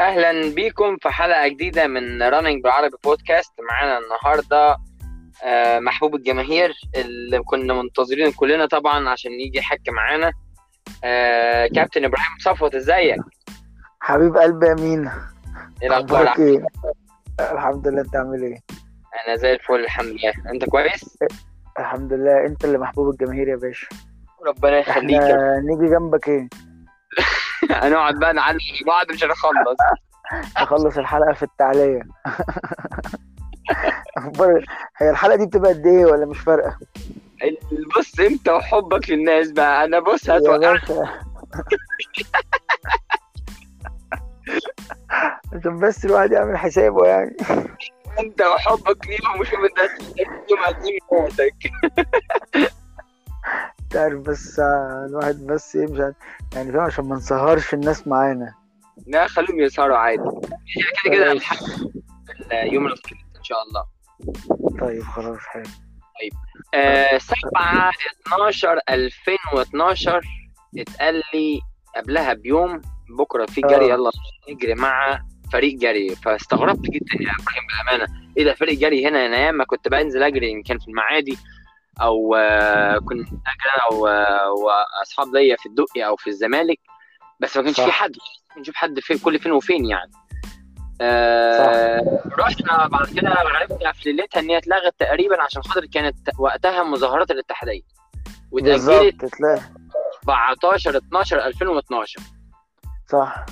[0.00, 4.76] أهلا بيكم في حلقة جديدة من رانينج بالعربي بودكاست معانا النهارده
[5.44, 10.32] آه، محبوب الجماهير اللي كنا منتظرين كلنا طبعا عشان يجي يحكي معانا.
[11.04, 13.16] آه، كابتن إبراهيم صفوت إزيك؟
[14.00, 15.12] حبيب قلبي يا مينا
[15.82, 16.64] إيه الأخبار؟ إيه؟
[17.40, 18.58] الحمد لله أنت عامل إيه؟
[19.26, 20.32] أنا زي الفل الحمد لله.
[20.52, 21.18] أنت كويس؟
[21.78, 22.46] الحمد لله.
[22.46, 23.86] أنت اللي محبوب الجماهير يا باشا.
[24.46, 25.22] ربنا يخليك
[25.64, 26.48] نيجي جنبك إيه.
[27.82, 29.76] هنقعد بقى نعلم بعض مش هنخلص.
[30.62, 32.02] نخلص الحلقة في التعليق
[34.96, 36.78] هي الحلقة دي بتبقى قد إيه ولا مش فارقة؟
[37.98, 39.84] بص أنت وحبك للناس بقى.
[39.84, 41.20] أنا بص يا هتوقع باشا.
[45.56, 47.36] عشان بس الواحد يعمل حسابه يعني.
[48.20, 49.90] أنت وحبك ليهم وشوف الناس
[50.50, 51.54] يوم هتجيب موتك
[53.82, 56.16] انت عارف بس آه، الواحد بس مش عارف-
[56.54, 58.54] يعني فاهم؟ عشان ما نسهرش الناس معانا.
[59.06, 60.22] لا خليهم يسهروا عادي.
[60.22, 61.90] هي كده كده الحلقة
[62.72, 63.84] يوم الخميس إن شاء الله.
[64.80, 65.62] طيب خلاص حلو.
[66.74, 67.90] آه 7
[68.26, 70.20] 12 2012
[70.78, 71.60] اتقال لي
[71.96, 72.80] قبلها بيوم
[73.18, 73.94] بكرة في جري آه.
[73.94, 74.10] يلا
[74.50, 75.20] نجري مع
[75.52, 76.16] فريق جري.
[76.16, 77.62] فاستغربت جدا يا إبراهيم
[77.98, 79.64] بامانه إيه ده فريق جري هنا أنا ياما.
[79.64, 81.38] كنت بنزل أجري ان كان في المعادي.
[82.00, 83.98] أو آه كنت اجري أنا
[84.48, 86.78] وأصحاب ليا في الدقي أو في الزمالك
[87.40, 87.84] بس ما كانش صح.
[87.84, 88.12] في حد
[88.58, 90.10] نشوف حد في كل فين وفين يعني.
[91.00, 96.82] آه رحنا بعد كده عرفنا في ليلتها إن هي اتلغت تقريبا عشان خاطر كانت وقتها
[96.82, 97.82] مظاهرات الاتحادية.
[99.20, 99.60] تلاقي
[100.28, 102.20] 14 12 2012
[103.08, 103.44] صح.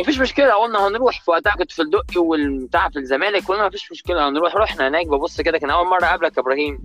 [0.00, 1.22] مفيش مشكلة قلنا هنروح.
[1.24, 4.56] في وقتها كنت في الدقي والبتاع في الزمالك قلنا مفيش مشكلة هنروح.
[4.56, 6.80] رحنا هناك ببص كده كان أول مرة أقابلك يا إبراهيم.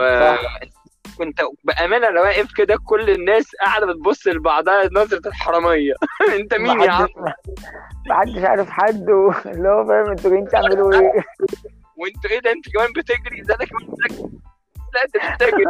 [0.00, 0.34] و...
[1.18, 5.92] كنت بامانه أنا واقف كده كل الناس قاعدة بتبص لبعضها نظرة الحرامية.
[6.40, 7.08] أنت مين يا عم؟
[8.10, 9.10] محدش عارف حد
[9.46, 11.24] اللي هو فاهم أنتوا جايين تعملوا إيه.
[11.98, 14.30] وإنتوا إيه ده؟ انت كمان بتجري؟ ده أنا كمان بتجري.
[14.94, 15.64] لا أنت بتجري.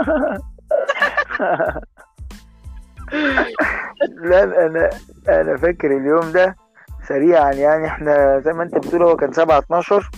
[4.31, 4.91] لا أنا
[5.29, 6.57] أنا فاكر اليوم ده
[7.09, 7.87] سريعا يعني.
[7.87, 10.11] إحنا زي ما أنت بتقول هو كان 7 12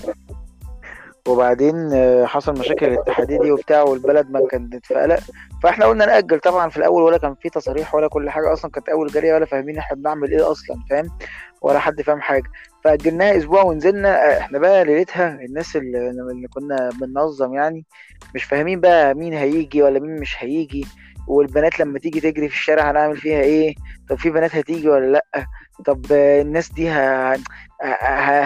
[1.27, 5.21] وبعدين آه، حصل مشاكل الاتحادية دي وبتاع والبلد ما كانت في قلق
[5.63, 8.89] فاحنا قلنا نأجل طبعا في الأول ولا كان في تصاريح ولا كل حاجة أصلا كانت
[8.89, 11.11] أول جارية ولا فاهمين إحنا بنعمل إيه أصلا فاهم؟
[11.63, 12.51] ولا حد فاهم حاجة.
[12.85, 17.85] فأجلناها أسبوع ونزلنا آه، إحنا بقى ليلتها الناس اللي, اللي كنا بننظم يعني
[18.35, 20.87] مش فاهمين بقى مين هيجي ولا مين مش هيجي
[21.29, 23.75] والبنات لما تيجي تجري في الشارع هنعمل فيها إيه؟
[24.09, 25.47] طب في بنات هتيجي ولا لأ؟
[25.85, 27.37] طب الناس دي ه...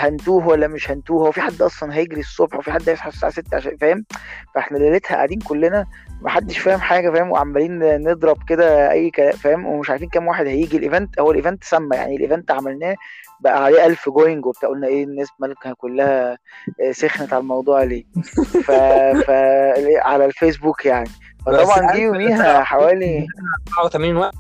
[0.06, 3.56] هنتوه ولا مش هنتوه؟ هو في حد أصلا هيجري الصبح وفي حد هيصحى الساعة 6
[3.56, 4.04] عشان فاهم؟
[4.54, 5.86] فإحنا ليلتها قاعدين كلنا
[6.22, 10.76] محدش فاهم حاجة فاهم؟ وعمالين نضرب كده أي كلام فاهم؟ ومش عارفين كام واحد هيجي.
[10.76, 12.94] ال event هو ال event سمى يعني ال event عملناه
[13.40, 16.38] بقى عليه 1000 جوينج وبتاع قلنا إيه الناس مالها كلها
[16.82, 18.04] آه، سخنت على الموضوع ليه؟
[18.64, 18.70] ف...
[19.26, 19.30] ف...
[20.04, 21.08] على الفيسبوك يعني.
[21.46, 23.26] فطبعا دي يوميها حوالي
[23.78, 24.34] 84 وقت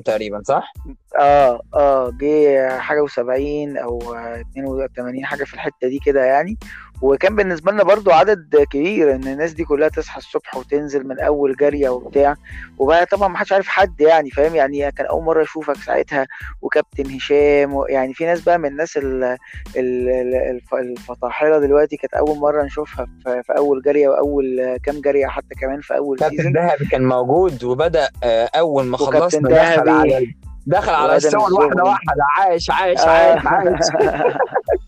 [0.00, 0.72] تقريبا صح؟
[1.20, 6.58] آه آه جه حاجة وسبعين أو اتنين وتمانين حاجة في الحتة دي كده يعني
[7.02, 11.56] وكان بالنسبة لنا برضو عدد كبير إن الناس دي كلها تصحى الصبح وتنزل من أول
[11.56, 12.34] جارية وبتاع
[12.78, 16.26] وبقى طبعا ما حدش عارف حد يعني فاهم يعني كان أول مرة أشوفك ساعتها
[16.62, 21.96] وكابتن هشام و- يعني في ناس بقى من الناس ال- ال- ال- الف- الفطاحلة دلوقتي
[21.96, 26.18] كانت أول مرة نشوفها في في أول جارية وأول كام جارية حتى كمان في أول
[26.18, 29.88] كابتن دهبي كان موجود وبدأ آه، أول ما خلصنا دخل.
[29.88, 30.34] على
[30.66, 31.82] دخل على الصور واحدة.
[31.84, 33.08] واحدة عايش عايش آه.
[33.08, 33.84] عايش عايش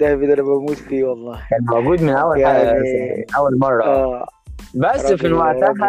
[0.00, 1.40] دهبي ده أنا بموت فيه والله.
[1.50, 3.84] كان موجود من أول يعني- من أول مرة.
[3.84, 4.26] آه.
[4.74, 5.88] بس في وقتها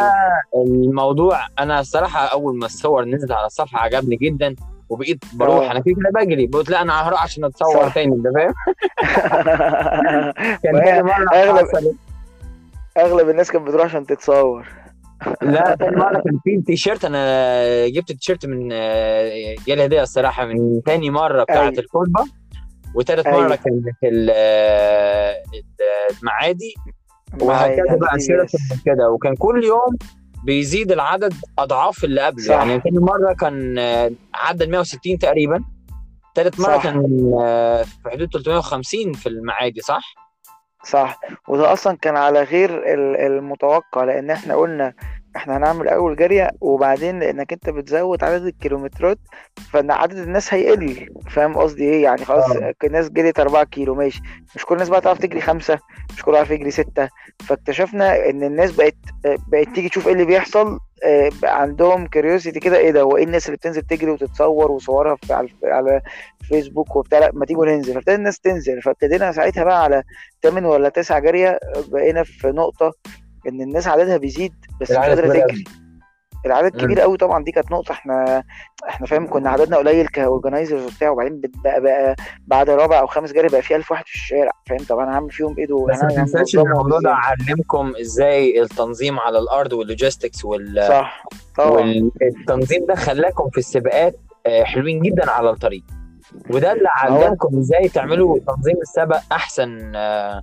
[0.67, 4.55] الموضوع أنا الصراحة أول ما الصور نزلت على الصفحة عجبني جدا
[4.89, 5.71] وبقيت بروح آه.
[5.71, 6.47] أنا كده كده بجري.
[6.47, 7.93] قلت لا أنا هروح عشان أتصور صح.
[7.93, 8.53] تاني أنت فاهم؟
[10.63, 11.95] كان تاني مرة أغلب- حصلت.
[12.97, 14.67] أغلب الناس كانت بتروح عشان تتصور.
[15.41, 20.81] لا تاني مرة كان في تيشيرت أنا جبت التيشيرت من آه، جالي هدية الصراحة من
[20.85, 21.69] تاني مرة بتاعة أيوة.
[22.95, 23.41] وتالت أيوة.
[23.47, 24.29] مرة كانت ال-
[26.19, 26.73] المعادي
[27.41, 28.27] وهكذا بقى بس.
[28.85, 29.97] كده وكان كل يوم
[30.45, 32.53] بيزيد العدد أضعاف اللي قبله صح.
[32.53, 33.79] يعني تاني مرة كان
[34.33, 35.63] عدى ال 160 تقريبا
[36.35, 36.83] تالت مرة صح.
[36.83, 37.01] كان
[38.03, 40.15] في حدود 350 في المعادي صح؟
[40.85, 44.93] صح وده أصلا كان على غير ال- المتوقع لأن إحنا قلنا
[45.35, 49.17] إحنا هنعمل أول جارية وبعدين لأنك أنت بتزود عدد الكيلومترات
[49.71, 51.07] فإن عدد الناس هيقل.
[51.29, 52.73] فاهم قصدي إيه؟ يعني خلاص آه.
[52.83, 54.21] الناس جريت 4 كيلو ماشي.
[54.55, 55.79] مش كل الناس بقى تعرف تجري خمسة
[56.13, 57.09] مش كل يعرف يجري ستة.
[57.47, 58.95] فاكتشفنا إن الناس بقت
[59.47, 63.23] بقت تيجي تشوف إيه اللي بيحصل آه، بقى عندهم كيوريوسيتي كده إيه ده؟ هو إيه
[63.23, 66.01] الناس اللي بتنزل تجري وتتصور وصورها في على على
[66.43, 67.93] فيسبوك وبتاع؟ لأ ما تيجوا ننزل.
[67.93, 68.81] فابتدى الناس تنزل.
[68.81, 70.03] فابتدينا ساعتها بقى على
[70.41, 72.93] تمن ولا تسع جرية بقينا في نقطة
[73.47, 75.63] إن الناس عددها بيزيد بس مش قادره تجري
[76.45, 76.81] العدد.
[76.81, 77.91] كبير قوي طبعا دي كانت نقطة.
[77.91, 78.43] إحنا
[78.89, 82.15] إحنا فاهم كنا عددنا قليل ك organizers وبتاع وبعدين بقى, بقى
[82.47, 85.31] بعد رابع أو خامس جري بقى في 1000 واحد في الشارع فاهم؟ طب أنا هعمل
[85.31, 90.45] فيهم إيه دول؟ بس ما تنساش الموضوع ده علمكم إزاي التنظيم على الأرض وال logistics
[90.45, 90.85] وال...
[90.87, 91.23] صح.
[91.57, 92.09] طبعا.
[92.21, 94.15] والتنظيم ده خلاكم في السباقات
[94.45, 95.83] آه، حلوين جدا على الطريق.
[96.49, 100.41] وده اللي علمكم إزاي تعملوا تنظيم السبق أحسن آه،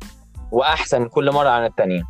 [0.53, 2.05] وأحسن كل مرة عن التانيين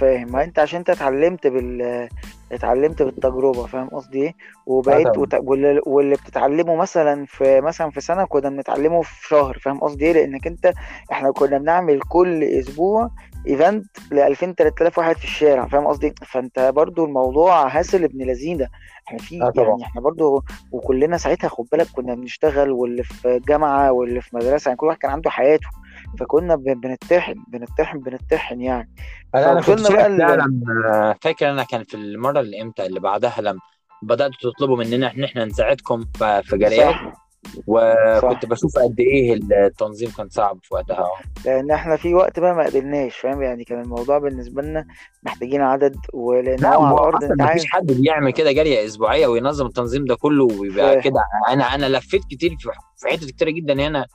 [0.00, 0.32] فاهم.
[0.32, 2.08] ما انت عشان انت اتعلمت بال
[2.52, 4.34] اتعلمت بالتجربة فاهم قصدي إيه؟
[4.66, 5.34] وبقيت وت...
[5.34, 5.80] واللي...
[5.86, 10.46] واللي بتتعلمه مثلا في مثلا في سنة كنا بنتعلمه في شهر فاهم قصدي إيه؟ لأنك
[10.46, 10.72] انت
[11.12, 13.10] إحنا كنا بنعمل كل أسبوع
[13.46, 18.68] ايفنت ل 2000 3000 واحد في الشارع فاهم قصدي؟ فانت برضو الموضوع هاسل ابن لذينة.
[19.08, 19.68] إحنا في طبعا.
[19.68, 24.68] يعني إحنا برضو وكلنا ساعتها خد بالك كنا بنشتغل واللي في جامعة واللي في مدرسة
[24.68, 25.68] يعني كل واحد كان عنده حياته.
[26.16, 28.90] فكنا بنتحن بنتحن بنتحن يعني.
[29.34, 30.16] أنا أنا كنت بقى.
[30.18, 30.60] فعلا
[30.94, 33.60] آه، فاكر أنا كان في المرة اللي إمتى اللي بعدها لما
[34.02, 36.42] بدأتوا تطلبوا مننا ان إحنا نساعدكم في
[36.76, 37.26] صح.
[37.66, 38.48] وكنت صح.
[38.50, 39.34] بشوف قد إيه
[39.66, 41.08] التنظيم كان صعب في وقتها.
[41.44, 44.86] لأن إحنا في وقت بقى ما قدرناش فاهم؟ يعني كان الموضوع بالنسبة لنا
[45.22, 48.84] محتاجين عدد ولأن لا هو على الأرض أنت ما فيش عارف حد بيعمل كده جاريه
[48.86, 51.20] أسبوعية وينظم التنظيم ده كله ويبقى كده.
[51.48, 54.06] أنا أنا لفيت كتير في في حتت كتيرة جدا هنا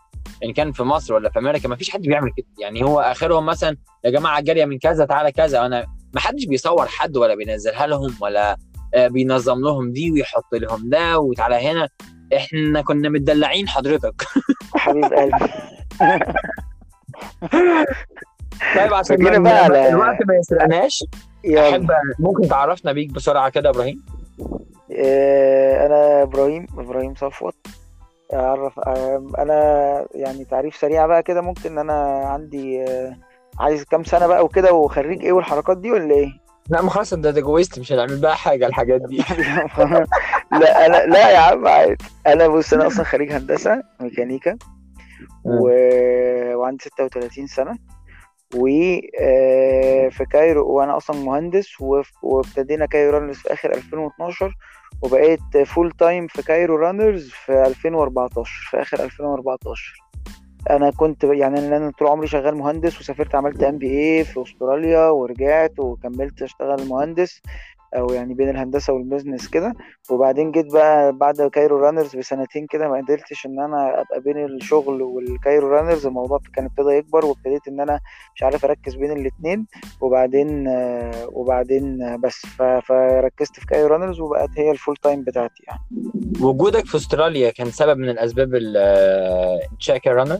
[0.44, 2.45] إن كان في مصر ولا في أمريكا ما فيش حد بيعمل كده.
[2.59, 5.65] يعني هو آخرهم مثلا يا جماعة جاريه من كذا تعالى كذا.
[5.65, 8.57] أنا ما حدش بيصور حد ولا بينزلها لهم ولا
[8.94, 11.89] آه، بينظم لهم دي ويحط لهم ده وتعالى هنا.
[12.35, 14.23] إحنا كنا متدلعين حضرتك.
[14.75, 15.38] حبيب قلبي.
[18.75, 21.03] طيب عشان بقى على الوقت ما يسرقناش.
[21.57, 21.88] أحب
[22.19, 24.03] ممكن تعرفنا بيك بسرعة كده إبراهيم؟
[24.97, 27.56] آه أنا إبراهيم إبراهيم صفوت.
[28.33, 28.79] أعرف
[29.39, 33.15] أنا يعني تعريف سريع بقى كده ممكن ان أنا عندي آه
[33.59, 36.29] عايز كام سنة بقى وكده وخريج إيه والحركات دي ولا إيه؟
[36.69, 39.17] لا ما خلاص انت اتجوزت مش هنعمل بقى حاجة الحاجات دي.
[40.61, 41.97] لا أنا لا يا عم عادي.
[42.27, 44.57] أنا بص أنا أصلا خريج هندسة ميكانيكا
[45.45, 45.69] و...
[46.55, 47.77] وعندي 36 سنة.
[48.56, 51.81] وفي كايرو وأنا أصلا مهندس
[52.24, 54.56] وابتدينا كايرو رانرز في آخر 2012
[55.01, 59.94] وبقيت full time في كايرو رانرز في 2014 في آخر 2014
[60.69, 66.42] أنا كنت يعني أنا طول عمري شغال مهندس وسافرت عملت MBA في أستراليا ورجعت وكملت
[66.42, 67.42] أشتغل مهندس.
[67.95, 69.73] أو يعني بين الهندسة وال business كده.
[70.09, 75.01] وبعدين جيت بقى بعد كايرو رانرز بسنتين كده ما قدرتش إن أنا أبقى بين الشغل
[75.01, 76.05] والكايرو رانرز.
[76.05, 77.99] الموضوع كان ابتدى يكبر وابتديت إن أنا
[78.35, 79.67] مش عارف أركز بين الاتنين.
[80.01, 82.45] وبعدين آه، وبعدين آه، بس
[82.83, 85.79] فركزت في كايرو رانرز وبقت هي ال full time بتاعتي يعني.
[86.41, 90.39] وجودك في أستراليا كان سبب من الأسباب ال Cairo Runners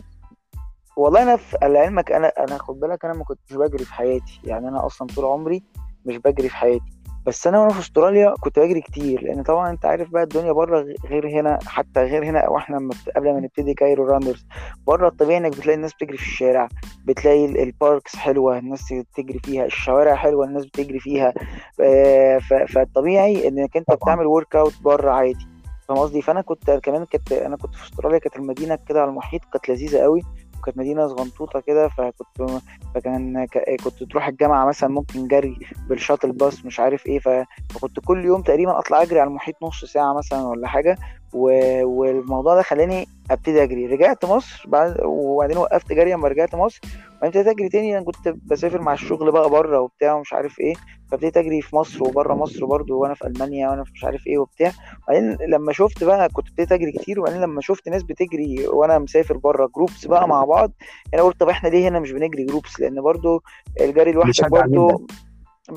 [0.96, 4.40] والله أنا في لعلمك أنا أنا خد بالك أنا ما كنتش بجري في حياتي.
[4.44, 5.62] يعني أنا أصلا طول عمري
[6.04, 7.01] مش بجري في حياتي.
[7.26, 10.86] بس أنا وأنا في أستراليا كنت بجري كتير لأن طبعا أنت عارف بقى الدنيا بره
[11.06, 14.46] غير هنا حتى غير هنا أو إحنا لما بت- قبل ما نبتدي كايرو رانرز
[14.86, 16.68] بره الطبيعي إنك بتلاقي الناس بتجري في الشارع
[17.04, 21.32] بتلاقي ال- ال parks حلوة الناس تجري فيها الشوارع حلوة الناس بتجري فيها
[21.80, 25.46] آه، فالطبيعي إنك أنت بتعمل workout بره عادي
[25.88, 29.40] فاهم قصدي؟ فأنا كنت كمان كنت أنا كنت في أستراليا كانت المدينة كده على المحيط
[29.52, 30.22] كانت لذيذة قوي.
[30.62, 32.60] وكانت مدينة صغنطوطه كده فكنت
[32.94, 35.56] فكان ك- كنت تروح الجامعة مثلا ممكن جري
[35.88, 39.84] بال shuttle bus مش عارف إيه فكنت كل يوم تقريبا أطلع أجري على المحيط نص
[39.84, 40.98] ساعة مثلا ولا حاجة
[41.32, 43.86] و- والموضوع ده خلاني أبتدي أجري.
[43.86, 46.80] رجعت مصر بعد وبعدين وقفت جري لما رجعت مصر.
[46.84, 47.96] وبعدين ابتديت أجري تاني.
[47.98, 50.74] أنا كنت بسافر مع الشغل بقى بره وبتاع ومش عارف إيه.
[51.10, 54.38] فابتديت أجري في مصر وبره مصر برضو وأنا في ألمانيا وأنا في مش عارف إيه
[54.38, 54.72] وبتاع.
[55.08, 57.20] وبعدين لما شفت بقى كنت ابتديت أجري كتير.
[57.20, 60.72] وبعدين لما شفت ناس بتجري وأنا مسافر بره groups بقى مع بعض
[61.14, 63.42] أنا قلت طب إحنا ليه هنا مش بنجري groups لأن برضو
[63.80, 65.06] الجري لوحدك برضو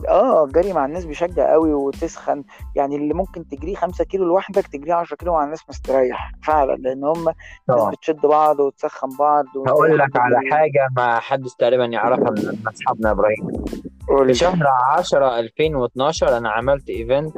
[0.09, 2.43] آه الجري مع الناس بيشجع قوي وتسخن.
[2.75, 7.03] يعني اللي ممكن تجريه 5 كيلو لوحدك تجريه 10 كيلو مع الناس مستريح فعلا لأن
[7.03, 7.35] هم ناس
[7.67, 7.91] طبعا.
[7.91, 13.47] بتشد بعض وتسخن بعض هقول لك على حاجة ما حدش تقريبا يعرفها من أصحابنا إبراهيم.
[14.27, 17.33] في شهر 10 2012 أنا عملت event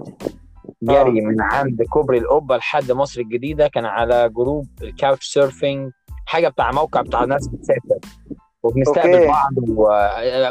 [0.84, 5.92] جري من عند كوبري القبة لحد مصر الجديدة كان على جروب ال Couchsurfing
[6.26, 8.00] حاجة بتاع موقع بتاع ناس بتسافر.
[8.68, 9.92] وبنستقبل بعض و...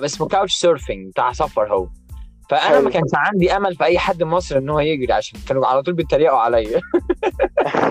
[0.04, 1.88] اسمه Couchsurfing بتاع سفر هو.
[2.50, 5.82] فأنا ما كانش عندي أمل في أي حد مصري ان هو يجري عشان كانوا على
[5.82, 6.80] طول بيتريقوا عليا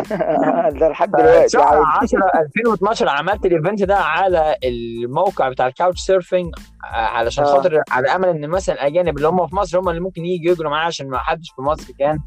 [0.79, 2.19] ده لحد دلوقتي شهر عادي 10
[2.57, 7.47] 2012 عملت ال event ده على الموقع بتاع ال Couchsurfing علشان آه.
[7.47, 10.71] خاطر على أمل إن مثلا الأجانب اللي هم في مصر هم اللي ممكن يجوا يجروا
[10.71, 12.19] معايا عشان ما حدش في مصر كان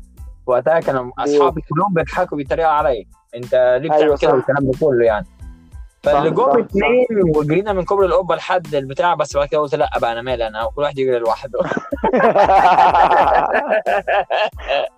[0.47, 1.13] وقتها كانوا بي...
[1.19, 5.27] أصحابي كلهم بيضحكوا بيتريقوا عليا أنت ليه أيوه بتعمل كده والكلام ده كله يعني؟
[6.13, 10.13] فاللي جم اتنين وجرينا من كوبري القبة لحد البتاع بس بعد كده قلت لا بقى
[10.13, 11.59] أنا مالي أنا كل واحد يجري لوحده.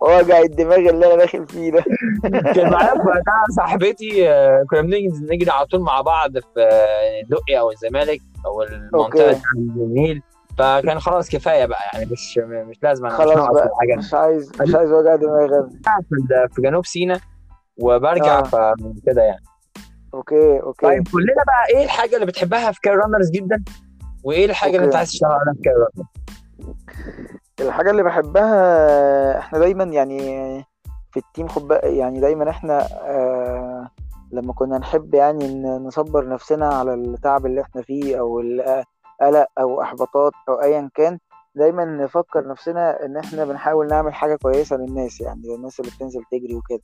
[0.00, 1.84] وجع الدماغ اللي أنا داخل فيه ده.
[2.54, 7.58] كان معايا وقتها صاحبتي آه، كنا بنيجي نجري على طول مع بعض في آه، دقي
[7.58, 10.22] أو الزمالك أو المنطقة بتاع النيل
[10.58, 14.74] فكان خلاص كفاية بقى يعني مش مش لازم أنا خلاص بقى الحاجة مش عايز مش
[14.74, 15.48] عايز وجع دماغ.
[16.54, 17.20] في جنوب سيناء
[17.80, 18.42] وبرجع آه.
[18.42, 19.44] فكده يعني.
[20.14, 20.86] okay okay.
[20.86, 23.64] طيب كلنا بقى إيه الحاجة اللي بتحبها في كايرو رانرز جدا؟
[24.24, 26.08] وإيه الحاجة اللي أنت عايز تشتغل عليها في كاي رانرز
[27.60, 30.20] الحاجة اللي بحبها إحنا دايما يعني
[31.12, 33.90] في ال team خد يعني دايما إحنا آه
[34.32, 40.32] لما كنا نحب يعني نصبر نفسنا على التعب اللي إحنا فيه أو القلق أو إحباطات
[40.48, 41.18] أو ايا كان
[41.54, 46.54] دايما نفكر نفسنا إن إحنا بنحاول نعمل حاجة كويسة للناس يعني للناس اللي بتنزل تجري
[46.54, 46.80] وكده.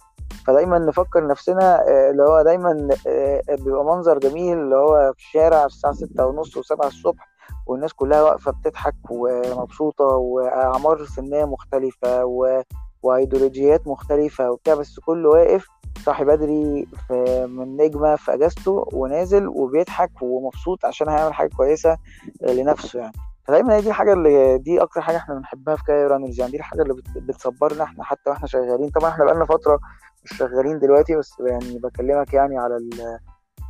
[0.47, 5.65] فدايما نفكر نفسنا آه، اللي هو دايما آه، بيبقى منظر جميل اللي هو في الشارع
[5.65, 7.29] الساعة ستة ونص وسبعة الصبح
[7.67, 12.63] والناس كلها واقفة بتضحك ومبسوطة وأعمار سنية مختلفة و...
[13.03, 15.67] وأيديولوجيات مختلفة وبتاع بس كله واقف
[16.05, 21.97] صاحي بدري في من نجمة في أجازته ونازل وبيضحك ومبسوط عشان هيعمل حاجة كويسة
[22.43, 23.13] لنفسه يعني.
[23.49, 26.41] فدايما هي دي الحاجة اللي دي أكتر حاجة إحنا بنحبها في كايرو رانرز.
[26.41, 27.19] يعني دي الحاجة اللي بت...
[27.19, 28.89] بتصبرنا إحنا حتى وإحنا شغالين.
[28.91, 29.79] طبعا إحنا بقالنا فترة
[30.25, 33.19] مش شغالين دلوقتي بس يعني بكلمك يعني على ال...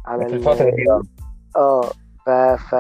[0.07, 0.27] على.
[0.27, 0.91] الفترة دي.
[0.91, 1.03] آه
[1.57, 1.91] آه
[2.27, 2.31] ف
[2.71, 2.75] ف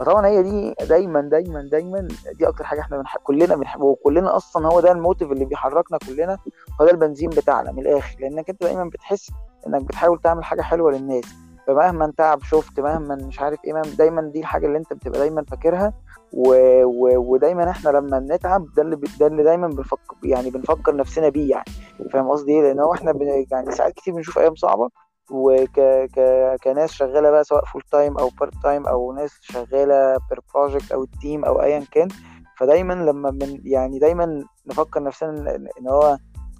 [0.00, 4.66] فطبعا هي دي دايما دايما دايما دي أكتر حاجة إحنا بنحب كلنا بنحبه وكلنا أصلا
[4.66, 6.38] هو ده ال motive اللي بيحركنا كلنا
[6.80, 8.16] هو ده البنزين بتاعنا من الآخر.
[8.20, 9.30] لأنك أنت دايما بتحس
[9.66, 11.24] إنك بتحاول تعمل حاجة حلوة للناس.
[11.66, 15.44] فمهما تعب شفت مهما مش عارف إيه مهما دايما دي الحاجة اللي أنت بتبقى دايما
[15.50, 15.92] فاكرها
[16.32, 16.54] و...
[16.84, 17.32] و...
[17.32, 19.04] ودايما إحنا لما بنتعب ده اللي ب...
[19.20, 21.64] ده اللي دايما بنفكر يعني بنفكر نفسنا بيه يعني.
[22.12, 23.44] فاهم قصدي إيه؟ لأن هو إحنا بن...
[23.50, 24.88] يعني ساعات كتير بنشوف أيام صعبة
[25.30, 25.80] وك
[26.14, 26.20] ك...
[26.64, 31.02] كناس شغالة بقى سواء full time أو part time أو ناس شغالة per project أو
[31.02, 32.08] ال team أو ايا كان.
[32.58, 36.16] فدايما لما من يعني دايما نفكر نفسنا إن هو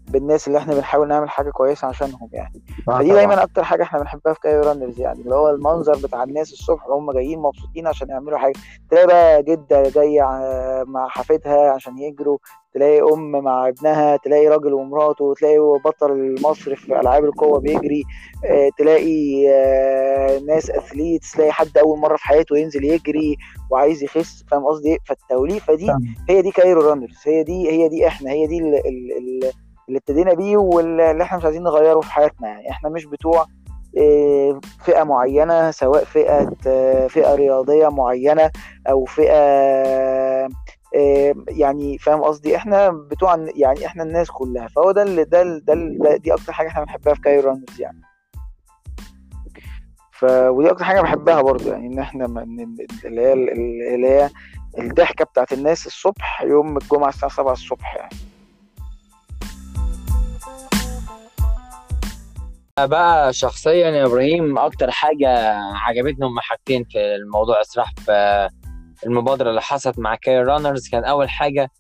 [0.09, 2.62] بالناس اللي إحنا بنحاول نعمل حاجة كويسة عشانهم يعني.
[2.88, 6.23] آه فدي دايما أكتر حاجة إحنا بنحبها في كايرو رانرز يعني اللي هو المنظر بتاع
[6.23, 8.52] الناس الصبح وهم جايين مبسوطين عشان يعملوا حاجة.
[8.90, 10.23] تلاقي بقى جدة جاية
[10.87, 12.38] مع حفيدها عشان يجروا
[12.75, 18.02] تلاقي أم مع ابنها تلاقي راجل ومراته تلاقي بطل مصر في ألعاب القوة بيجري
[18.44, 23.37] آه، تلاقي آه، ناس athletes تلاقي حد أول مرة في حياته ينزل يجري
[23.71, 25.92] وعايز يخس فاهم قصدي إيه؟ فالتوليفة دي.
[26.28, 29.52] هي دي كايرو رانرز هي دي هي دي إحنا هي دي ال- ال- ال-
[29.88, 32.70] اللي ابتدينا بيه واللي إحنا مش عايزين نغيره في حياتنا يعني.
[32.70, 33.46] إحنا مش بتوع
[33.96, 38.50] إيه، فئة معينة سواء فئة آه، فئة رياضية معينة
[38.88, 39.42] أو فئة
[40.94, 44.68] إيه، يعني فاهم قصدي؟ إحنا بتوع يعني إحنا الناس كلها.
[44.68, 48.00] فهو ده اللي ده ده, ده دي أكتر حاجة إحنا بنحبها في كايرو رانرز يعني.
[50.12, 52.24] ف ودي أكتر حاجة بحبها برضو يعني إن إحنا
[53.04, 53.32] اللي هي
[53.94, 54.30] اللي هي
[54.78, 58.31] الضحكة بتاعت الناس الصبح يوم الجمعة الساعة 7 الصبح يعني.
[62.80, 68.48] بقى شخصيا يا إبراهيم أكتر حاجة عجبتني هم حاجتين في الموضوع الصراحه في
[69.06, 71.70] المبادرة اللي حصلت مع كايرو رانرز كان أول حاجة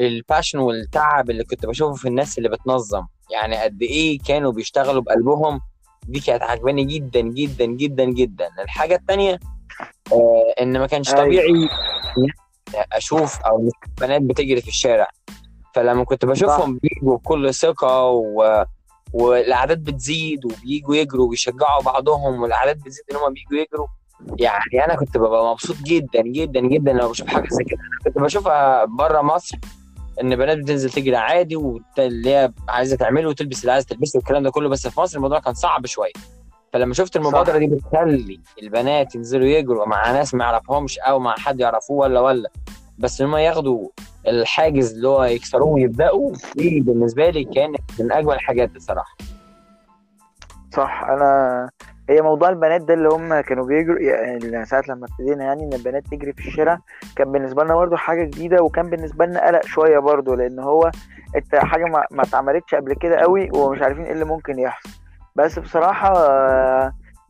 [0.00, 3.06] ال passion والتعب اللي كنت بشوفه في الناس اللي بتنظم.
[3.30, 5.60] يعني قد إيه كانوا بيشتغلوا بقلبهم.
[6.08, 8.48] دي كانت عجباني جدا جدا جدا جدا.
[8.62, 9.38] الحاجة الثانية
[10.12, 11.24] آه إن ما كانش أيوة.
[11.24, 11.68] طبيعي
[12.92, 15.08] أشوف أو بنات بتجري في الشارع.
[15.74, 18.64] فلما كنت بشوفهم بيجوا بكل ثقة و...
[19.12, 23.86] والإعداد بتزيد وبيجوا يجروا ويشجعوا بعضهم والإعداد بتزيد إن هم بيجوا يجروا.
[24.38, 27.78] يعني أنا كنت ببقى مبسوط جدا جدا جدا لما بشوف حاجة زي كده.
[27.80, 29.58] أنا كنت بشوفها بره مصر
[30.22, 34.50] إن بنات بتنزل تجري عادي واللي هي عايزة تعمله وتلبس اللي عايزة تلبسه والكلام ده
[34.50, 36.12] كله بس في مصر الموضوع كان صعب شوية.
[36.72, 37.58] فلما شفت المبادرة صح.
[37.58, 42.50] دي بتخلي البنات ينزلوا يجروا مع ناس ما يعرفهمش أو مع حد يعرفوه ولا ولا
[42.98, 43.88] بس إن هم ياخدوا
[44.28, 49.16] الحاجز اللي هو يكسروه ويبدأوا دي بالنسبة لي كانت من أجمل الحاجات بصراحة.
[50.72, 51.04] صح.
[51.08, 51.70] أنا
[52.10, 56.06] هي موضوع البنات ده اللي هم كانوا بيجروا يعني ساعة لما ابتدينا يعني إن البنات
[56.06, 56.78] تجري في الشارع
[57.16, 60.90] كان بالنسبة لنا برضو حاجة جديدة وكان بالنسبة لنا قلق شوية برضو لأن هو
[61.36, 64.90] أنت حاجة ما, ما اتعملتش قبل كده قوي ومش عارفين إيه اللي ممكن يحصل.
[65.36, 66.12] بس بصراحة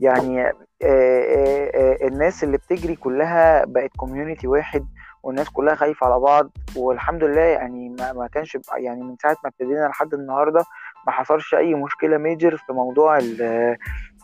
[0.00, 4.86] يعني آه، آه، آه، الناس اللي بتجري كلها بقت community واحد
[5.26, 9.50] والناس كلها خايفة على بعض والحمد لله يعني ما, ما كانش يعني من ساعة ما
[9.50, 10.64] ابتدينا لحد النهارده
[11.06, 13.76] ما حصلش أي مشكلة major في موضوع إن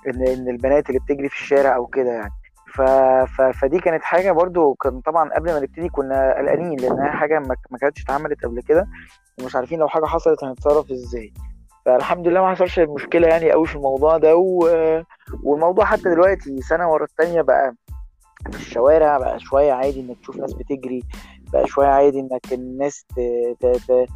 [0.06, 2.32] إن البنات اللي بتجري في الشارع أو كده يعني.
[2.74, 2.80] ف...
[3.36, 3.42] ف...
[3.42, 7.78] فدي كانت حاجة برضو كان طبعا قبل ما نبتدي كنا قلقانين لانها حاجة ما, ما
[7.78, 8.86] كانتش اتعملت قبل كده
[9.40, 11.32] ومش عارفين لو حاجة حصلت هنتصرف إزاي.
[11.86, 14.68] فالحمد لله ما حصلش مشكلة يعني قوي في الموضوع ده و...
[15.44, 17.74] والموضوع حتى دلوقتي سنة ورا التانية بقى
[18.50, 21.02] في الشوارع بقى شوية عادي إنك تشوف ناس بتجري
[21.52, 23.20] بقى شوية عادي إنك الناس ت...
[23.60, 23.66] ت...
[23.66, 24.06] ت...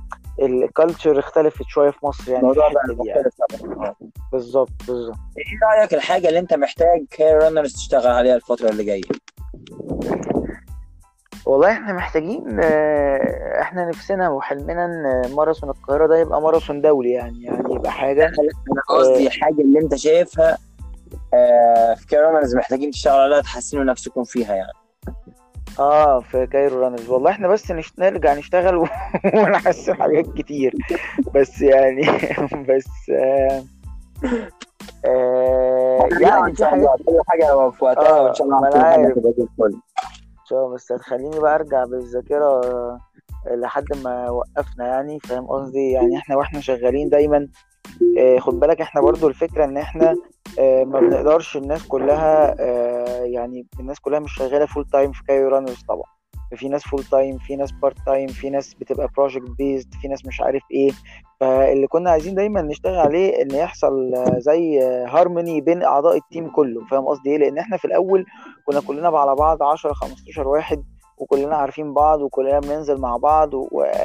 [0.43, 2.41] ال culture اختلفت شوية في مصر يعني.
[2.43, 3.95] الموضوع بقى يعني
[4.33, 5.17] بالظبط بالظبط.
[5.39, 9.03] إيه رأيك الحاجة اللي أنت محتاج Cairo Runners تشتغل عليها الفترة اللي جاية؟
[11.47, 17.43] والله إحنا محتاجين آه، إحنا نفسنا وحلمنا إن ماراثون القاهرة ده يبقى ماراثون دولي يعني
[17.43, 20.59] يعني يبقى حاجة أنا قصدي الحاجة اللي أنت شايفها آه،
[21.97, 24.73] في Cairo Runners محتاجين تشتغلوا عليها تحسنوا نفسكم فيها يعني.
[25.79, 27.93] آه في Cairo Runners والله إحنا بس نش...
[27.99, 28.87] نرجع نشتغل و-
[29.35, 30.75] ونحسن حاجات كتير.
[31.35, 32.03] بس يعني
[32.69, 33.65] بس آه
[35.07, 36.65] آه يعني في
[37.07, 38.69] كل حاجة في وقتها آه، وإن شاء الله.
[38.69, 39.81] هتبقى زي الفل.
[40.49, 43.01] شو بس هتخليني بقى أرجع بالذاكرة آه،
[43.51, 47.49] لحد ما وقفنا يعني فاهم قصدي؟ يعني إحنا وإحنا شغالين دايما
[48.19, 50.17] آه، خد بالك إحنا برضو الفكرة إن إحنا آه،
[50.61, 55.83] ما بنقدرش الناس كلها آه، يعني الناس كلها مش شغالة full time في Cairo Runners
[55.89, 56.17] طبعا.
[56.57, 60.27] في ناس full time في ناس part time في ناس بتبقى project based في ناس
[60.27, 60.91] مش عارف إيه.
[61.41, 66.51] فاللي كنا عايزين دايما نشتغل عليه إن يحصل آه، زي هارموني بين أعضاء ال team
[66.51, 66.87] كله.
[66.91, 68.27] فاهم قصدي إيه؟ لأن إحنا في الأول
[68.67, 70.85] كنا كلنا على بعض 10 15 واحد
[71.19, 73.51] وكلنا عارفين بعض وكلنا بننزل مع بعض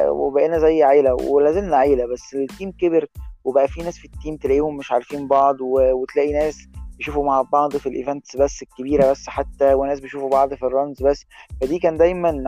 [0.09, 2.05] وبقينا زي عيلة ولازلنا عيلة.
[2.05, 3.07] بس ال team كبر
[3.43, 5.91] وبقى في ناس في ال team تلاقيهم مش عارفين بعض و...
[5.93, 6.67] وتلاقي ناس
[6.97, 10.73] بيشوفوا مع بعض في ال events بس الكبيرة بس حتى وناس بيشوفوا بعض في ال
[10.73, 11.25] runs بس.
[11.61, 12.43] فدي كان دايما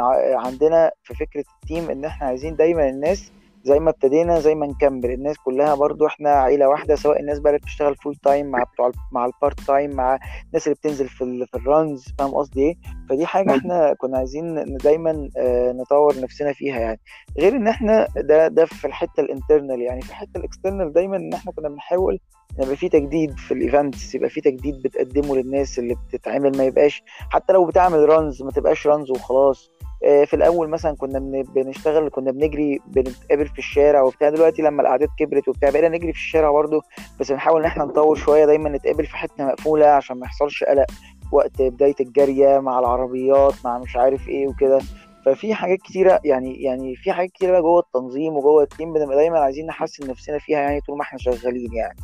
[0.45, 3.31] عندنا في فكرة ال team إن إحنا عايزين دايما الناس
[3.63, 5.11] زي ما ابتدينا زي ما نكمل.
[5.11, 8.91] الناس كلها برضو إحنا عيلة واحدة سواء الناس بقى اللي بتشتغل full time مع بتوع
[9.11, 11.45] مع ال part time مع الناس اللي بتنزل في.
[11.51, 12.75] في ال runs فاهم قصدي إيه؟
[13.09, 16.99] فدي حاجة إحنا كنا عايزين دايما آه، نطور نفسنا فيها يعني.
[17.39, 20.01] غير إن إحنا ده ده في الحتة ال internal يعني.
[20.01, 22.19] في الحتة ال external دايما إن إحنا كنا بنحاول
[22.59, 27.03] يبقى في تجديد في ال events يبقى في تجديد بتقدمه للناس اللي بتتعمل ما يبقاش
[27.31, 29.71] حتى لو بتعمل runs ما تبقاش runs وخلاص.
[30.03, 34.29] في الأول مثلا كنا بن- بنشتغل كنا بنجري بنتقابل في الشارع وبتاع.
[34.29, 36.81] دلوقتي لما الاعداد كبرت وبتاع بقينا نجري في الشارع برضه
[37.19, 40.85] بس بنحاول إن إحنا نطور شوية دايما نتقابل في حتة مقفولة عشان ما يحصلش قلق
[41.31, 44.79] وقت بداية الجاريه مع العربيات مع مش عارف إيه وكده.
[45.25, 49.39] ففي حاجات كتيرة يعني يعني في حاجات كتيرة بقى جوه التنظيم وجوه التيم بنبقى دايما
[49.39, 51.95] عايزين نحسن نفسنا فيها يعني طول ما إحنا شغالين يعني.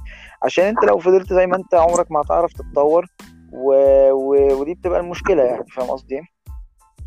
[0.43, 3.05] عشان أنت لو فضلت زي ما أنت عمرك ما هتعرف تتطور
[3.53, 3.73] و...
[4.11, 4.53] و...
[4.61, 6.21] ودي بتبقى المشكلة يعني فاهم قصدي إيه؟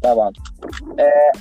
[0.02, 0.32] طبعا.
[1.00, 1.32] آه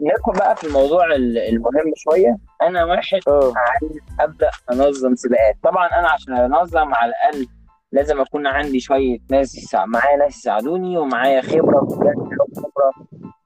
[0.00, 2.36] ندخل بقى في الموضوع ال- المهم شوية.
[2.62, 3.20] أنا واحد
[3.56, 5.56] عايز أبدأ أنظم سباقات.
[5.62, 7.46] طبعا أنا عشان أنظم على الأقل
[7.92, 12.92] لازم أكون عندي شوية ناس يساع- معايا ناس يساعدوني ومعايا خبرة خبرة.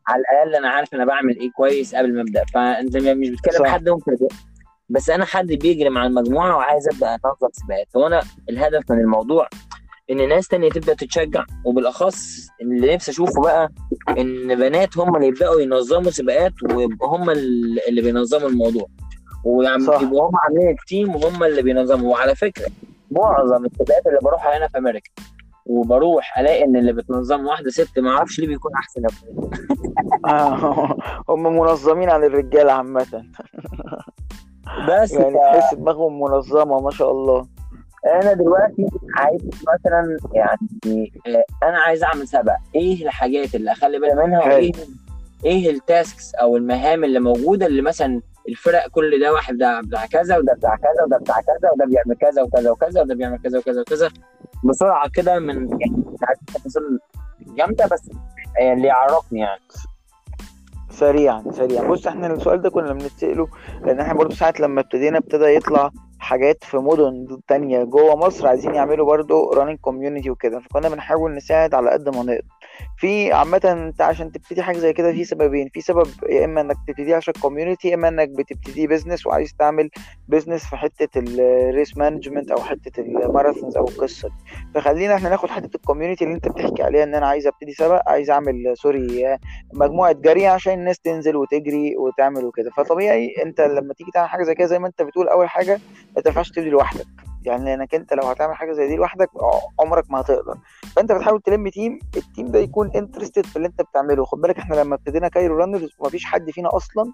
[0.09, 2.45] على الأقل أنا عارف أنا بعمل إيه كويس قبل ما أبدأ.
[2.55, 3.67] فأنت مش بتكلم.
[3.67, 4.17] حد ممكن
[4.89, 7.87] بس أنا حد بيجري مع المجموعة وعايز أبدأ أنظم سباقات.
[7.97, 9.49] هو أنا الهدف من الموضوع
[10.11, 13.69] إن ناس تانية تبدأ تتشجع وبالأخص اللي نفسي أشوفه بقى
[14.09, 18.87] إن بنات هم اللي يبدأوا ينظموا سباقات ويبقوا هم ال- اللي بينظموا الموضوع.
[19.45, 19.83] ويعني.
[19.85, 22.13] يبقوا هم عاملين التيم وهم اللي بينظموا.
[22.13, 22.67] وعلى فكرة
[23.11, 25.11] معظم السباقات اللي بروحها هنا في أمريكا
[25.67, 29.03] وبروح ألاقي إن اللي بتنظم واحدة ست ما أعرفش ليه بيكون أحسن
[31.29, 33.25] هم منظمين عن الرجالة عامة.
[34.89, 37.47] بس يعني تحس دماغهم منظمة ما شاء الله.
[38.07, 38.87] أنا دلوقتي
[39.17, 39.41] عايز
[39.75, 44.45] مثلا يعني آه، أنا عايز اعمل سبق إيه الحاجات اللي اخلي بالي منها.
[44.47, 44.73] وايه
[45.45, 50.07] إيه ال tasks أو المهام اللي موجودة اللي مثلا الفرق كل ده واحد ده بتاع
[50.07, 53.59] كذا وده بتاع كذا وده بتاع كذا وده بيعمل كذا وكذا وكذا وده بيعمل كذا
[53.59, 54.11] وكذا وكذا.
[54.65, 56.39] بسرعة كده من يعني مش عارف
[57.57, 58.11] جامدة بس
[58.61, 59.61] آه، اللي يعرفني يعني.
[60.91, 61.89] سريعا سريعا.
[61.89, 63.49] بص إحنا السؤال ده كنا بنتسأله
[63.85, 65.91] لأن إحنا برضو ساعة لما ابتدينا ابتدى يطلع
[66.23, 70.61] حاجات في مدن تانية جوه مصر عايزين يعملوا برضو running community وكده.
[70.61, 72.43] فكنا بنحاول نساعد على قد ما نقدر.
[72.97, 75.69] في عامة انت عشان تبتدي حاجة زي كده في سببين.
[75.69, 79.91] في سبب يا إما إنك تبتدي عشان community يا إما إنك بتبتدي business وعايز تعمل
[80.29, 84.35] business في حتة ال race management أو حتة ال marathons أو القصة دي.
[84.75, 88.09] فخلينا إحنا ناخد حتة ال community اللي أنت بتحكي عليها إن أنا عايز أبتدي سبق
[88.09, 89.39] عايز أعمل sorry
[89.73, 92.71] مجموعة جري عشان الناس تنزل وتجري وتعمل وكده.
[92.71, 95.49] فطبيعي أنت لما تيجي تعمل حاجة زي كده زي ما أنت بتقول أول
[96.17, 97.07] حاجة ما تبدي لوحدك.
[97.43, 99.29] يعني لأنك أنت لو هتعمل حاجة زي دي لوحدك
[99.81, 100.59] عمرك ما هتقدر.
[100.97, 104.25] فأنت بتحاول تلم team ال team ده يكون interested في اللي أنت بتعمله.
[104.25, 107.13] خد بالك إحنا لما ابتدينا Cairo Runners مفيش حد فينا أصلا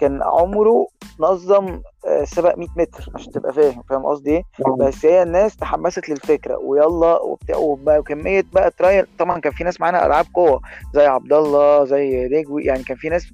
[0.00, 0.86] كان عمره
[1.20, 4.42] نظم آه، سباق 100 متر عشان تبقى فاهم فاهم قصدي إيه؟
[4.78, 10.06] بس هي الناس تحمست للفكرة ويلا وبتاع وكمية بقى trial طبعا كان في ناس معانا
[10.06, 10.60] ألعاب قوة
[10.94, 13.26] زي عبد الله زي نجوي يعني كان في ناس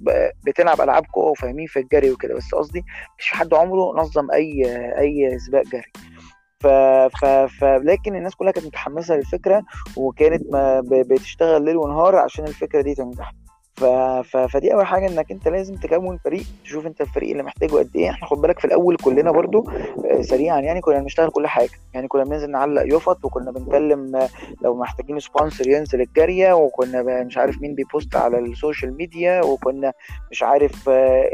[0.45, 2.35] بتلعب ألعاب قوة وفاهمين في الجري وكده.
[2.35, 2.83] بس قصدي
[3.19, 4.63] مش حد عمره نظم أي
[4.99, 5.91] أي سباق جري.
[6.59, 6.67] ف...
[7.17, 7.25] ف...
[7.25, 7.63] ف...
[7.63, 9.63] لكن الناس كلها كانت متحمسة للفكرة
[9.97, 13.31] وكانت ما بتشتغل ليل ونهار عشان الفكرة دي تنجح.
[13.77, 13.83] ف...
[14.27, 14.37] ف...
[14.37, 18.09] فدي أول حاجة إنك أنت لازم تكون فريق تشوف أنت الفريق اللي محتاجه قد إيه.
[18.09, 19.69] إحنا خد بالك في الأول كلنا برضو
[20.05, 21.69] آه، سريعا يعني كنا بنشتغل كل حاجة.
[21.93, 24.29] يعني كنا بننزل نعلق يفط وكنا بنكلم آه،
[24.61, 29.41] لو محتاجين sponsor ينزل الجرية وكنا مش عارف مين بي post على ال social media
[29.45, 29.93] وكنا
[30.31, 31.29] مش عارف آه،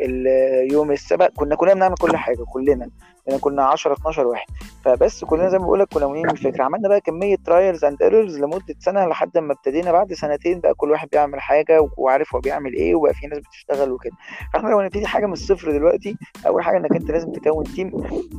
[0.72, 2.90] يوم السبق كنا كلنا بنعمل كل حاجة كلنا.
[3.28, 4.48] يعني كنا 10 12 واحد.
[4.86, 8.40] فبس كلنا زي ما بقول لك كنا مؤمنين بالفكرة عملنا بقى كمية trials and errors
[8.40, 12.74] لمدة سنة لحد ما ابتدينا بعد سنتين بقى كل واحد بيعمل حاجة وعارف هو بيعمل
[12.74, 14.16] إيه وبقى في ناس بتشتغل وكده.
[14.54, 17.92] فإحنا لو هنبتدي حاجة من الصفر دلوقتي أول حاجة إنك أنت لازم تكون team.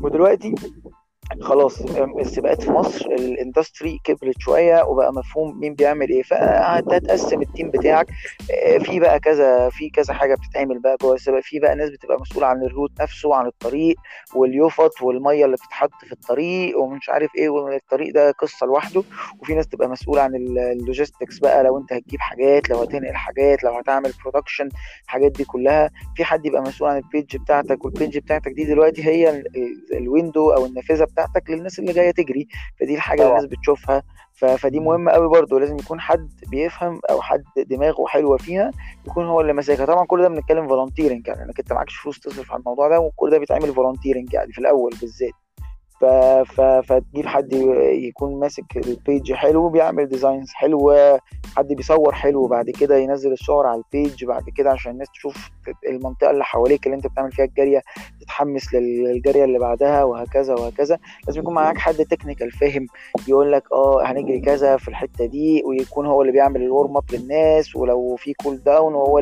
[0.02, 0.54] ودلوقتي
[1.40, 1.80] خلاص
[2.20, 6.22] السباقات في مصر ال industry كبرت شوية وبقى مفهوم مين بيعمل إيه.
[6.22, 8.06] فهتقسم ال team بتاعك.
[8.66, 11.14] آه، في بقى كذا في كذا حاجة بتتعمل بقى جوه.
[11.14, 13.96] السباق في بقى ناس بتبقى مسؤولة عن ال route نفسه عن الطريق
[14.34, 19.02] واليفط والمية اللي بتتحط في الطريق ومش عارف إيه والطريق ده قصة لوحده.
[19.40, 21.64] وفي ناس تبقى مسؤولة عن ال logistics بقى.
[21.64, 24.68] لو انت هتجيب حاجات لو هتنقل حاجات لو هتعمل production
[25.04, 25.90] الحاجات دي كلها.
[26.16, 27.84] في حد يبقى مسؤول عن ال page بتاعتك.
[27.84, 29.42] وال page بتاعتك دي دلوقتي هي
[29.92, 31.21] ال window أو النافذة بتاعتك.
[31.48, 32.48] للناس اللي جاية تجري.
[32.80, 34.02] فدي الحاجة اللي الناس بتشوفها.
[34.32, 38.70] فدي مهمة قوي برضو لازم يكون حد بيفهم أو حد دماغه حلوة فيها
[39.06, 39.86] يكون هو اللي ماسكها.
[39.86, 41.42] طبعا كل ده بنتكلم volunteering يعني.
[41.42, 44.92] إنك أنت معكش فلوس تصرف على الموضوع ده وكل ده بيتعمل volunteering يعني في الأول
[45.00, 45.32] بالذات.
[46.00, 46.04] ف...
[46.52, 46.60] ف...
[46.60, 47.52] فتجيب حد
[47.92, 51.20] يكون ماسك ال page حلو بيعمل designs حلوة
[51.56, 55.50] حد بيصور حلو بعد كده ينزل الصور على ال page بعد كده عشان الناس تشوف
[55.88, 57.82] المنطقة اللي حواليك اللي انت بتعمل فيها الجرية
[58.20, 60.98] تتحمس للجرية اللي بعدها وهكذا وهكذا.
[61.26, 62.86] لازم يكون معاك حد technical فاهم
[63.28, 67.04] يقول لك آه هنجري كذا في الحتة دي ويكون هو اللي بيعمل ال warm up
[67.12, 69.18] للناس ولو في cool down وهو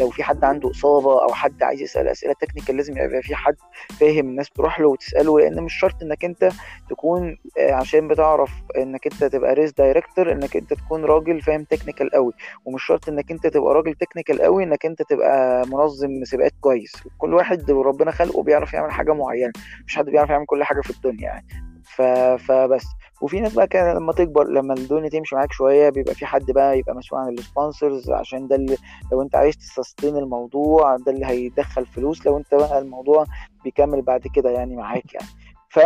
[0.00, 3.56] لو في حد عنده إصابة أو حد عايز يسأل أسئلة technical لازم يبقى في حد
[4.00, 6.48] فاهم الناس تروح له وتسأله لأن مش شرط إنك انت
[6.90, 12.10] تكون آه، عشان بتعرف إنك انت تبقى race director إنك انت تكون راجل فاهم technical
[12.10, 12.32] قوي
[12.64, 16.92] ومش شرط إنك انت تبقى راجل technical قوي إنك انت تبقى منظم سباقات كويس.
[17.18, 19.52] كل واحد ربنا خلقه بيعرف يعمل حاجة معينة.
[19.86, 21.46] مش حد بيعرف يعمل كل حاجة في الدنيا يعني.
[21.84, 22.02] ف...
[22.42, 22.84] فبس.
[23.22, 26.78] وفي ناس بقى كان لما تكبر لما الدنيا تمشي معاك شوية بيبقى في حد بقى
[26.78, 28.76] يبقى مسؤول عن ال sponsors عشان ده اللي
[29.12, 32.26] لو انت عايز ت sustain الموضوع ده اللي هيدخل فلوس.
[32.26, 33.24] لو انت بقى الموضوع
[33.64, 35.26] بيكمل بعد كده يعني معاك يعني.
[35.70, 35.78] ف...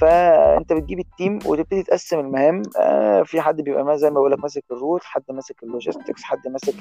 [0.00, 2.62] فانت بتجيب ال team وتبتدي تقسم المهام.
[2.80, 6.22] آه في حد بيبقى زي ما بقول لك ماسك ال route حد ماسك ال logistics
[6.22, 6.74] حد ماسك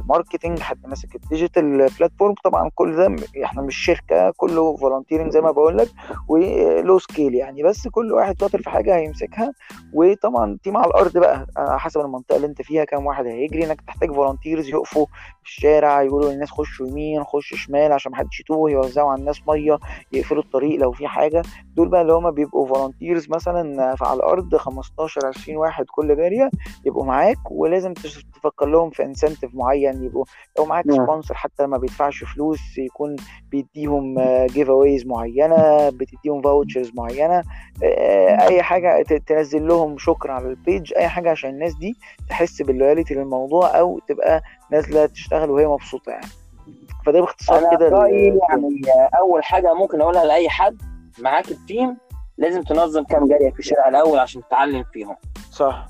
[0.00, 2.34] ال marketing حد ماسك ال digital platform.
[2.44, 5.88] طبعا كل ده إحنا مش شركة كله volunteering زي ما بقول لك
[6.28, 7.62] ولو skill يعني.
[7.62, 9.52] بس كل واحد شاطر في حاجة هيمسكها.
[9.92, 13.64] وطبعا team على الأرض بقى على حسب المنطقة اللي انت فيها كام واحد هيجري.
[13.64, 15.06] انك تحتاج volunteers يقفوا
[15.44, 19.78] في الشارع يقولوا للناس خشوا يمين خش شمال عشان محدش يتوه يوزعوا على الناس مية
[20.12, 21.42] يقفلوا الطريق لو في حاجة.
[21.76, 26.50] دول بقى اللي هما بيبقوا volunteers مثلا على الأرض 15 20 واحد كل جرية
[26.86, 27.94] يبقوا معاك ولازم
[28.34, 30.24] تفكر لهم في incentive معين يبقوا
[30.58, 33.16] لو معاك sponsor حتى لما بيدفعش فلوس يكون
[33.50, 37.42] بيديهم giveaways معينة بتديهم vouchers معينة
[37.82, 41.96] آه، أي حاجة تنزل لهم شكر على ال page أي حاجة عشان الناس دي
[42.28, 46.26] تحس بال loyalty للموضوع أو تبقى نازلة تشتغل وهي مبسوطة يعني.
[47.06, 48.80] فده باختصار كده رأيي يعني
[49.18, 51.96] أول حاجة ممكن أقولها لأي حد معاك ال team
[52.38, 55.16] لازم تنظم كام جرية في الشارع الأول عشان تتعلم فيهم.
[55.50, 55.86] صح.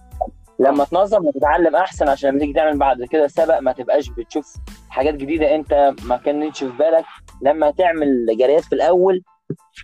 [0.59, 4.55] لما تنظم وتتعلم أحسن عشان لما تيجي تعمل بعد كده سبق ما تبقاش بتشوف
[4.89, 7.05] حاجات جديدة أنت ما كانتش في بالك.
[7.43, 9.23] لما تعمل جريات في الأول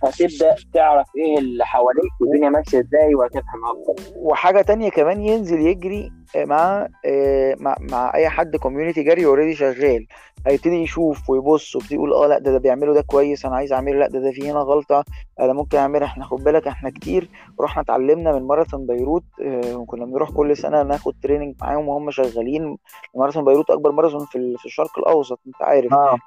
[0.03, 6.11] هتبدأ تعرف إيه اللي حواليك والدنيا ماشية إزاي وهتفهم أكتر وحاجة تانية كمان ينزل يجري
[6.35, 10.07] مع آه، مع, مع أي حد community جري already شغال.
[10.47, 13.99] هيبتدي يشوف ويبص ويبتدي يقول آه لا ده ده بيعمله ده كويس أنا عايز أعمله
[13.99, 15.03] لا ده ده في هنا غلطة
[15.39, 17.29] أنا ممكن اعملها إحنا خد بالك إحنا كتير
[17.61, 22.77] رحنا اتعلمنا من ماراثون بيروت آه، وكنا بنروح كل سنة ناخد training معاهم وهم شغالين
[23.15, 26.19] ماراثون بيروت أكبر ماراثون في, في الشرق الأوسط أنت عارف آه.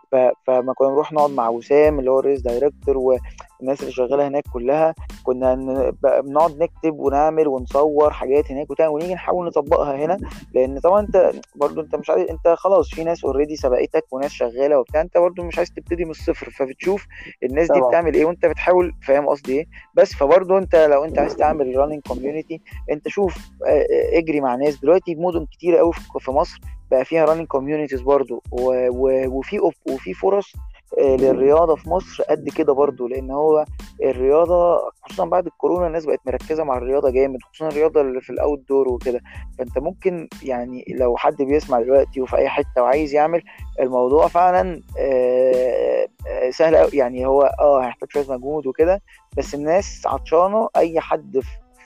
[0.46, 3.18] فما كنا نروح نقعد مع وسام اللي هو ال race director
[3.60, 5.54] الناس اللي شغالة هناك كلها كنا
[6.02, 10.18] بنقعد نكتب ونعمل ونصور حاجات هناك وبتاع ونيجي نحاول نطبقها هنا
[10.54, 14.78] لأن طبعا أنت برضو أنت مش عايز أنت خلاص في ناس already سبقتك وناس شغالة
[14.78, 17.06] وبتاع أنت برضو مش عايز تبتدي من الصفر فبتشوف
[17.42, 17.80] الناس دي.
[17.88, 22.00] بتعمل إيه وأنت بتحاول فاهم قصدي إيه بس فبرضو أنت لو أنت عايز تعمل running
[22.08, 23.36] community أنت شوف
[23.66, 28.00] آه، آه، اجري مع ناس دلوقتي مدن كتيرة قوي في مصر بقى فيها running communities
[28.00, 30.52] برضو وفي وفي فرص
[30.98, 33.64] للرياضة في مصر قد كده برضو لأن هو
[34.02, 38.68] الرياضة خصوصا بعد الكورونا الناس بقت مركزة مع الرياضة جامد خصوصا الرياضة اللي في ال
[38.68, 39.20] outdoor وكده
[39.58, 43.42] فأنت ممكن يعني لو حد بيسمع دلوقتي وفي أي حتة وعايز يعمل
[43.80, 49.02] الموضوع فعلا آه، آه، سهل قوي يعني هو آه هيحتاج شوية مجهود وكده
[49.36, 51.40] بس الناس عطشانة أي حد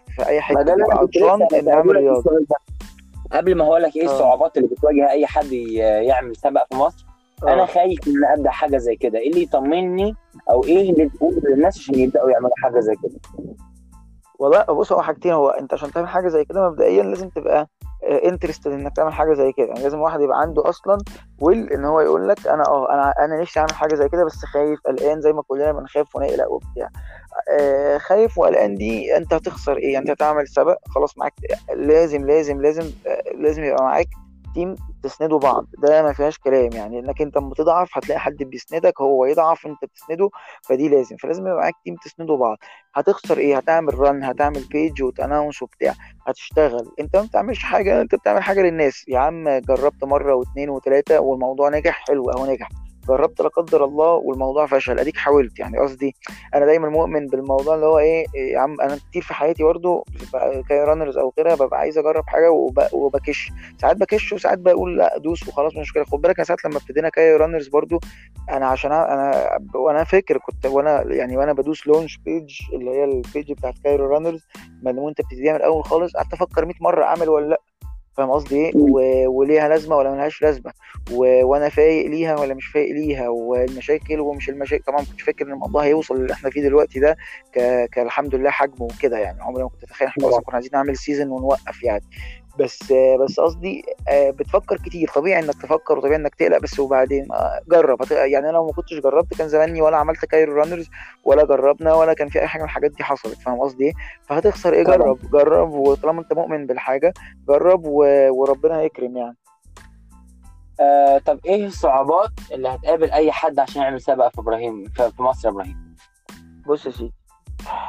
[0.09, 2.47] في أي حتة عطشان إنه يعمل رياضة.
[3.33, 4.13] قبل ما هقول لك إيه آه.
[4.13, 7.08] الصعوبات اللي بتواجه أي حد يعمل سبق في مصر
[7.43, 7.67] أنا آه.
[7.67, 9.19] خايف إن أبدأ حاجة زي كده.
[9.19, 10.15] إيه اللي يطمني
[10.51, 13.21] أو إيه اللي تقول للناس عشان يبدأوا يعملوا حاجة زي كده؟
[14.39, 15.33] والله بص هو حاجتين.
[15.33, 17.69] هو أنت عشان تعمل حاجة زي كده مبدئيا لازم تبقى
[18.25, 19.67] interested إنك تعمل حاجة زي كده.
[19.67, 20.99] يعني لازم واحد يبقى عنده أصلا
[21.41, 24.45] will إن هو يقول لك أنا آه أنا أنا نفسي أعمل حاجة زي كده بس
[24.45, 26.89] خايف قلقان زي ما كلنا بنخاف ونقلق وبتاع.
[27.51, 31.35] آه، خايف وقلقان دي أنت هتخسر إيه؟ يعني أنت هتعمل سبق خلاص معاك.
[31.77, 34.07] لازم لازم لازم آه، لازم يبقى معاك
[34.59, 35.67] team تسندوا بعض.
[35.79, 39.85] ده ما فيهاش كلام يعني إنك أنت لما تضعف هتلاقي حد بيسندك هو يضعف انت
[39.85, 40.31] بتسنده
[40.63, 41.17] فدي لازم.
[41.17, 42.57] فلازم يبقى معاك team تسندوا بعض.
[42.95, 45.95] هتخسر إيه؟ هتعمل run هتعمل page وت announce وبتاع.
[46.27, 46.93] هتشتغل.
[47.01, 49.05] أنت ما بتعملش حاجة أنت بتعمل حاجة للناس.
[49.09, 52.69] يا عم جربت مرة واثنين وثلاثه والموضوع نجح حلو أهو نجح.
[53.09, 56.15] جربت لا قدر الله والموضوع فشل اديك حاولت يعني قصدي
[56.55, 60.05] أنا دايما مؤمن بالموضوع اللي هو إيه إيه يا عم أنا كتير في حياتي برضه
[60.69, 62.81] ك runners أو كده ببقى عايز اجرب حاجة وب...
[62.93, 63.51] وبكش.
[63.81, 66.05] ساعات بكش وساعات بقول لا دوس وخلاص مش مشكلة.
[66.05, 68.01] خد بالك أنا ساعات لما ابتدينا Cairo Runners برضه
[68.51, 73.14] أنا عشان أنا وأنا فاكر كنت وأنا يعني وأنا بدوس launch page اللي هي ال
[73.14, 74.47] page بتاعت Cairo Runners
[74.83, 77.61] ما انت بتبتديها من الأول خالص قعدت أفكر 100 مرة اعمل ولا لا.
[78.19, 78.73] فاهم قصدي إيه.
[79.29, 80.73] وليها لازمة ولا ملهاش لازمة.
[81.13, 81.45] و...
[81.47, 85.85] وأنا فايق ليها ولا مش فايق ليها والمشاكل ومش المشاكل طبعا كنت فاكر إن الموضوع
[85.85, 87.17] هيوصل اللي إحنا فيه دلوقتي ده
[87.53, 87.89] ك...
[87.93, 89.43] كالحمد لله حجمه وكده يعني.
[89.43, 92.05] عمري ما كنت أتخيل إحنا أصلا كنا عايزين نعمل season ونوقف يعني.
[92.59, 95.11] بس بس قصدي آه، بتفكر كتير.
[95.15, 97.99] طبيعي إنك تفكر وطبيعي إنك تقلق بس وبعدين آه، جرب.
[98.11, 100.91] يعني أنا لو ما كنتش جربت كان زماني ولا عملت Cairo Runners
[101.25, 103.39] ولا جربنا ولا كان في أي حاجة من الحاجات دي حصلت.
[103.39, 103.93] فاهم قصدي إيه؟
[104.23, 104.85] فهتخسر إيه.
[104.85, 107.13] جرب جرب وطالما أنت مؤمن بالحاجة
[107.49, 108.05] جرب و...
[108.31, 109.37] وربنا هيكرم يعني.
[110.81, 115.49] آه طب إيه الصعوبات اللي هتقابل أي حد عشان يعمل سبق في إبراهيم في مصر
[115.49, 115.97] يا إبراهيم؟
[116.67, 117.13] بص يا سيدي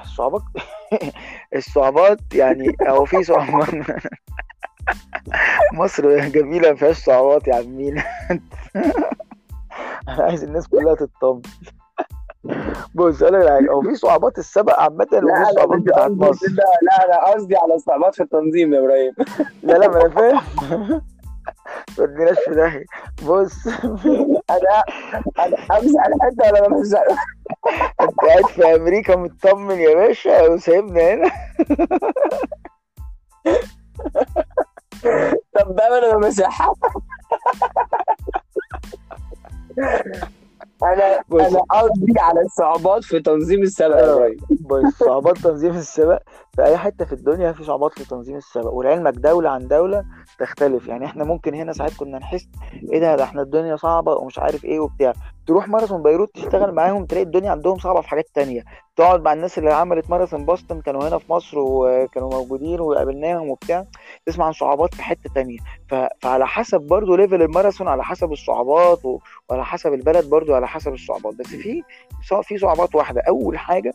[0.03, 0.41] الصعوبات
[1.55, 3.69] الصعوبات يعني هو في صعوبات.
[5.73, 7.97] مصر جميلة ما فيهاش صعوبات يا عمين
[10.07, 11.41] أنا عايز الناس كلها تطمن.
[12.95, 13.71] بص أنا على حاجة.
[13.71, 16.47] هو في صعوبات السبق عامة وفي صعوبات بتاعت مصر.
[16.47, 19.13] لا لا أنا قصدي على الصعوبات في التنظيم يا إبراهيم.
[19.63, 21.01] لا لا ما أنا فاهم.
[21.99, 22.85] ما في داهية.
[23.25, 23.67] بص.
[24.49, 24.83] أنا
[25.39, 27.03] أنا امزح الحتة ولا ما امزح
[28.01, 31.31] أنت قاعد في أمريكا مطمن يا باشا وسايبنا هنا.
[35.55, 36.73] طب بقى أنا بمسحها
[40.83, 41.41] أنا بص.
[41.41, 44.31] أنا قصدي على الصعوبات في تنظيم السبق يا آه.
[44.61, 46.23] بص صعوبات تنظيم السباق
[46.55, 50.05] في أي حتة في الدنيا في صعوبات في تنظيم السباق ولعلمك دولة عن دولة
[50.39, 52.47] تختلف يعني إحنا ممكن هنا ساعات كنا نحس
[52.93, 55.13] إيه ده ده إحنا الدنيا صعبة ومش عارف إيه وبتاع
[55.49, 58.63] تروح ماراثون بيروت تشتغل معاهم تلاقي الدنيا عندهم صعبة في حاجات تانية.
[58.95, 63.85] تقعد مع الناس اللي عملت ماراثون بوسطن كانوا هنا في مصر وكانوا موجودين وقابلناهم وبتاع
[64.25, 65.57] تسمع عن صعوبات في حتة تانية.
[65.89, 65.95] ف...
[66.21, 69.19] فعلى حسب برضو level الماراثون على حسب الصعوبات و...
[69.49, 71.35] وعلى حسب البلد برضو على حسب الصعوبات.
[71.35, 71.83] بس في
[72.43, 73.21] في صعوبات واحدة.
[73.27, 73.93] أول حاجة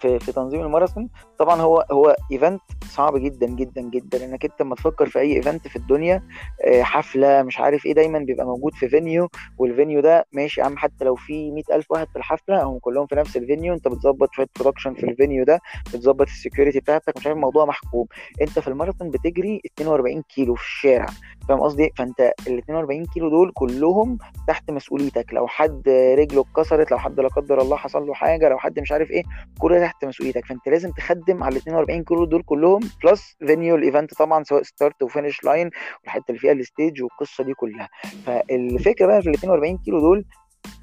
[0.00, 1.08] في في تنظيم الماراثون.
[1.38, 5.68] طبعا هو هو event صعب جدا جدا جدا إنك أنت لما تفكر في أي event
[5.68, 6.22] في الدنيا
[6.64, 9.28] آه، حفلة مش عارف إيه دايما بيبقى موجود في venue
[9.58, 13.06] وال venue ده ماشي يا عم حتى لو في 100000 واحد في الحفلة هم كلهم
[13.06, 15.60] في نفس ال venue أنت بتظبط شوية production في ال venue ده
[15.94, 18.06] بتظبط ال security بتاعتك مش عارف الموضوع محكوم.
[18.42, 21.06] أنت في الماراثون بتجري 42 كيلو في الشارع
[21.48, 24.18] فاهم قصدي؟ فأنت ال 42 كيلو دول كلهم
[24.48, 25.34] تحت مسؤوليتك.
[25.34, 28.92] لو حد رجله اتكسرت لو حد لا قدر الله حصل له حاجة لو حد مش
[28.92, 29.22] عارف إيه
[29.58, 33.74] كل ده تحت مسؤوليتك فأنت لازم تخدم على ال 42 كيلو دول كلهم plus venue
[33.74, 35.70] ال event طبعا سواء start و finish line
[36.02, 37.88] والحتة اللي فيها ال stage والقصة دي كلها.
[38.26, 40.24] فالفكرة بقى في ال 42 كيلو دول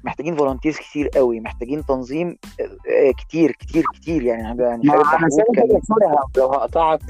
[0.04, 4.22] محتاجين volunteers كتير قوي محتاجين تنظيم آه، كتير كتير كتير.
[4.22, 4.82] يعني يعني
[6.36, 7.00] لو هقطعك.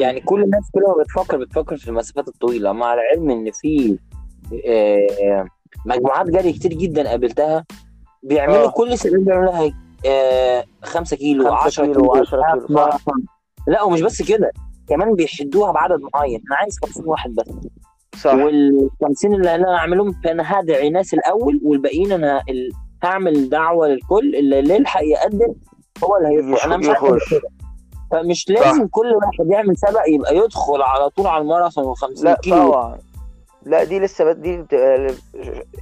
[0.00, 2.72] يعني كل الناس كل ما بتفكر بتفكر في المسافات الطويلة.
[2.72, 3.98] مع العلم إن في
[4.66, 5.46] آه،
[5.86, 7.64] مجموعات جري كتير جدا قابلتها
[8.22, 8.70] بيعملوا آه.
[8.70, 9.83] كل سنه بيعملوا لها آه
[10.84, 12.98] 5 كيلو 5 10 كيلو كيلو 10 كيلو صح.
[13.68, 14.50] لا ومش بس كده
[14.88, 16.42] كمان بيحدوها بعدد معين.
[16.48, 17.46] أنا عايز 50 واحد بس.
[18.22, 18.34] صح.
[18.34, 22.70] وال 50 اللي أنا أعملهم فأنا هدعي ناس الأول والباقيين أنا ال...
[23.04, 25.54] هعمل دعوة للكل اللي اللي يلحق يقدم
[26.04, 26.66] هو اللي هيدخل.
[26.66, 27.34] أنا مش يخش.
[28.10, 32.56] فمش لازم كل واحد يعمل سبق يبقى يدخل على طول على الماراثون و50 لا كيلو.
[32.72, 32.98] طبعا.
[33.66, 34.32] لا دي لسه.
[34.32, 35.06] دي بتبقى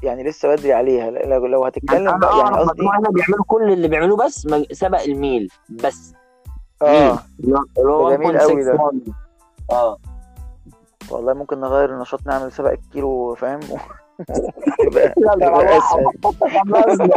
[0.03, 1.11] يعني لسه بدري عليها.
[1.11, 5.49] لو, لو هتتكلم أنا بقى يعني قصدي هنا بيعملوا كل اللي بيعملوه بس سبق الميل
[5.71, 6.13] بس.
[6.83, 7.19] آه.
[7.45, 8.79] اللي هو جميل 1.6 قوي ده.
[9.73, 9.97] آه.
[11.11, 13.61] والله ممكن نغير النشاط نعمل سبق الكيلو فاهم؟
[14.87, 16.05] يبقى لا لا يبقى لا أسهل.
[16.83, 17.15] خلصنا.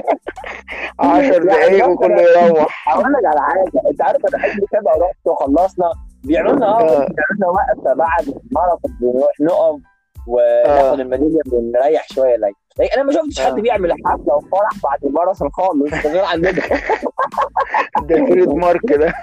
[0.99, 2.89] 10 دقايق وكله يروح.
[2.89, 3.89] هقول لك على حاجة.
[3.91, 5.91] أنت عارف أنا قبل كده رحت وخلصنا
[6.23, 6.87] بيعملوا لنا آه آه.
[6.87, 9.81] بيعملوا لنا وقفة بعد الماراثون بنروح نقف.
[10.27, 13.45] وناخد الميداليه ونريح شوية لك لكن أنا ما شفتش آه.
[13.45, 16.51] حد بيعمل حفله وفرح بعد الماراثون خالص غير عندنا
[18.09, 19.13] ده فريد مارك ده.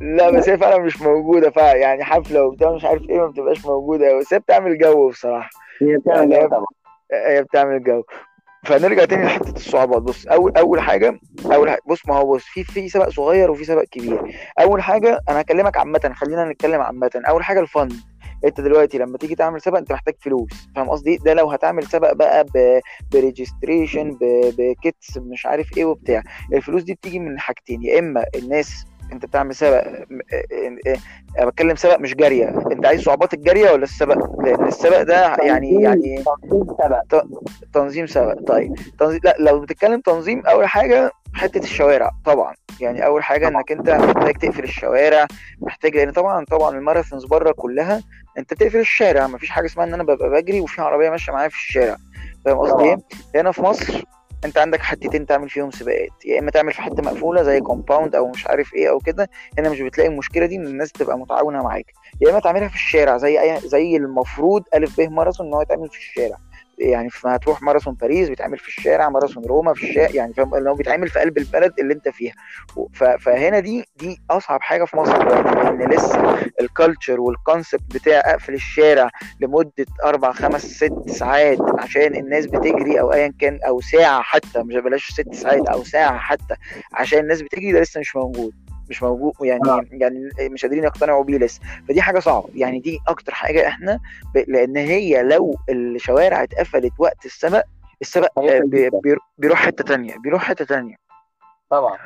[0.00, 3.66] لا بس هي فعلا مش موجودة فعلا يعني حفلة وبتاع مش عارف إيه ما بتبقاش
[3.66, 5.50] موجودة بس هي بتعمل جو بصراحة.
[5.82, 6.66] هي بتعمل يعني كده طبعا.
[7.12, 8.02] هي بتعمل جو.
[8.64, 10.02] فنرجع تاني لحتة الصعوبات.
[10.02, 11.20] بص اول أول حاجة
[11.52, 14.20] أول حاجة بص ما هو بص في في سبق صغير وفي سبق كبير.
[14.60, 17.10] أول حاجة أنا هكلمك عامة خلينا نتكلم عامة.
[17.28, 17.88] أول حاجة الفند.
[18.46, 22.12] انت دلوقتي لما تيجي تعمل سبق انت محتاج فلوس فاهم قصدي ده لو هتعمل سبق
[22.12, 22.46] بقى.
[23.12, 24.16] ب registration.
[24.58, 29.26] ب kits مش عارف إيه وبتاع الفلوس دي بتيجي من حاجتين يا إما الناس انت
[29.26, 30.96] بتعمل سبق م- اه- اه-
[31.38, 35.82] أنا بتكلم سبق مش جارية انت عايز صعوبات الجارية ولا السبق لأن السبق ده يعني
[35.82, 37.24] يعني تنظيم سبق
[37.72, 42.54] تنظيم سبق طيب تنظيم لا لو بتتكلم تنظيم أول حاجة حتة الشوارع طبعا.
[42.80, 45.26] يعني أول حاجة إنك أنت محتاج تقفل الشوارع
[45.60, 48.02] محتاج لأن طبعا طبعا ال marathons بره كلها
[48.38, 51.54] أنت بتقفل الشارع مفيش حاجة اسمها إن أنا ببقى بجري وفي عربية ماشية معايا في
[51.54, 51.96] الشارع.
[52.44, 52.96] فاهم قصدي إيه؟
[53.34, 54.04] هنا في مصر
[54.44, 56.24] أنت عندك حتتين تعمل فيهم سباقات.
[56.26, 59.68] يا إما تعمل في حتة مقفولة زي compound أو مش عارف إيه أو كده هنا
[59.68, 61.86] مش بتلاقي المشكلة دي إن الناس تبقى متعاونة معاك.
[62.20, 65.88] يا إما تعملها في الشارع زي أي زي المفروض ألف ب ماراثون إن هو يتعمل
[65.88, 66.36] في الشارع.
[66.78, 70.70] يعني في- هتروح ماراثون باريس بيتعمل في الشارع ماراثون روما في الشارع يعني فاهم؟ اللي
[70.70, 72.34] هو بيتعمل في قلب البلد اللي انت فيها.
[73.20, 78.20] فهنا دي دي أصعب حاجة في مصر دلوقتي لأن لسه ال culture وال concept بتاع
[78.30, 79.10] أقفل الشارع
[79.40, 84.74] لمدة أربع خمس ست ساعات عشان الناس بتجري أو ايا كان أو ساعة حتى مش
[84.74, 86.54] بلاش ست ساعات أو ساعة حتى
[86.94, 88.54] عشان الناس بتجري ده لسه مش موجود.
[88.90, 89.82] مش موجود يعني آه.
[89.92, 91.60] يعني مش قادرين يقتنعوا بيه لسه.
[91.88, 92.48] فدي حاجة صعبة.
[92.54, 94.00] يعني دي أكتر حاجة إحنا
[94.34, 94.44] ب...
[94.48, 97.62] لأن هي لو الشوارع اتقفلت وقت السبق
[98.00, 98.90] السبق آه، بي...
[98.90, 100.96] بيرو- بيروح حتة تانية بيروح حتة تانية.
[101.70, 101.98] طبعا.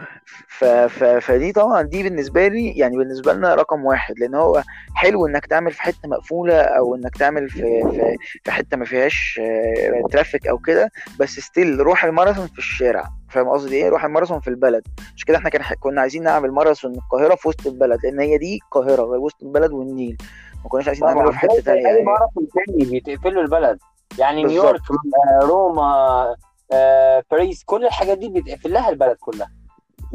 [0.48, 0.64] ف...
[0.64, 1.04] ف...
[1.04, 4.18] فدي طبعا دي بالنسبة لي يعني بالنسبة لنا رقم واحد.
[4.18, 4.62] لأن هو
[4.94, 9.40] حلو إنك تعمل في حتة مقفولة أو إنك تعمل في في, في حتة ما فيهاش
[9.42, 10.90] آه، ترافيك أو كده
[11.20, 13.04] بس still روح الماراثون في الشارع.
[13.30, 14.82] فاهم قصدي إيه؟ روح الماراثون في البلد.
[15.16, 18.58] مش كده إحنا كان كنا عايزين نعمل ماراثون القاهرة في وسط البلد لأن هي دي
[18.64, 20.16] القاهرة وسط البلد والنيل.
[20.64, 22.02] ما كناش عايزين نعمله في حتة تانية أي يعني.
[22.02, 23.78] ماراثون تاني بيتقفلوا البلد.
[24.18, 24.60] يعني بالظبط.
[24.62, 26.34] نيويورك آه، روما
[26.72, 29.50] آه، باريس كل الحاجات دي بيتقفل لها البلد كلها.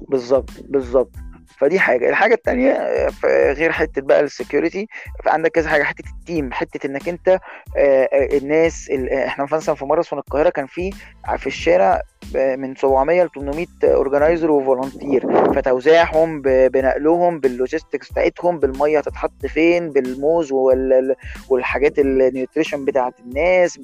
[0.09, 1.11] بالظبط بالظبط.
[1.57, 2.09] فدي حاجة.
[2.09, 3.09] الحاجة التانية آه،
[3.53, 4.87] غير حتة بقى ال security
[5.27, 5.83] عندك كذا حاجة.
[5.83, 7.29] حتة ال team حتة إنك أنت
[7.77, 10.91] آه، الناس ال- إحنا مثلا في ماراثون القاهرة كان في
[11.37, 12.01] في الشارع
[12.33, 19.89] من 700 ل 800 organizer و volunteer فتوزيعهم بنقلهم بال logistics بتاعتهم بالمية تتحط فين
[19.89, 21.15] بالموز وال-
[21.49, 23.79] والحاجات ال nutrition بتاعت الناس.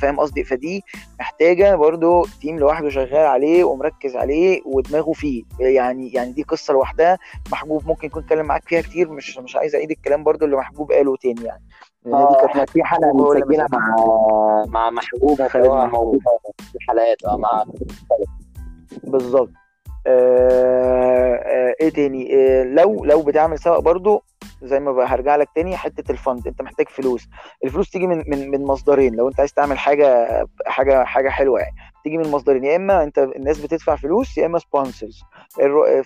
[0.00, 0.82] فاهم قصدي؟ فدي
[1.20, 5.42] محتاجة برضو team لوحده شغال عليه ومركز عليه ودماغه فيه.
[5.60, 7.18] يعني يعني دي قصة لوحدها
[7.52, 10.92] محبوب ممكن يكون اتكلم معاك فيها كتير مش مش عايز أعيد الكلام برضو اللي محبوب
[10.92, 11.62] قاله تاني يعني.
[12.04, 13.78] لأن دي كانت إحنا في حلقة هو اللي مسجلها مسجل.
[13.78, 15.66] مع مع محبوب خالد.
[15.66, 16.20] موجودة
[16.70, 17.64] في الحلقات آه مع
[19.04, 19.50] بالظبط.
[20.06, 24.22] آه آه إيه تاني؟ آه لو لو بتعمل سبق برضو
[24.62, 26.46] زي ما بقى هرجع لك تاني حتة الفند.
[26.46, 27.28] أنت محتاج فلوس.
[27.64, 29.14] الفلوس تيجي من من من مصدرين.
[29.14, 30.28] لو أنت عايز تعمل حاجة
[30.66, 32.64] حاجة حاجة حلوة يعني تيجي من مصدرين.
[32.64, 35.22] يا إما أنت الناس بتدفع فلوس يا إما سبونسرز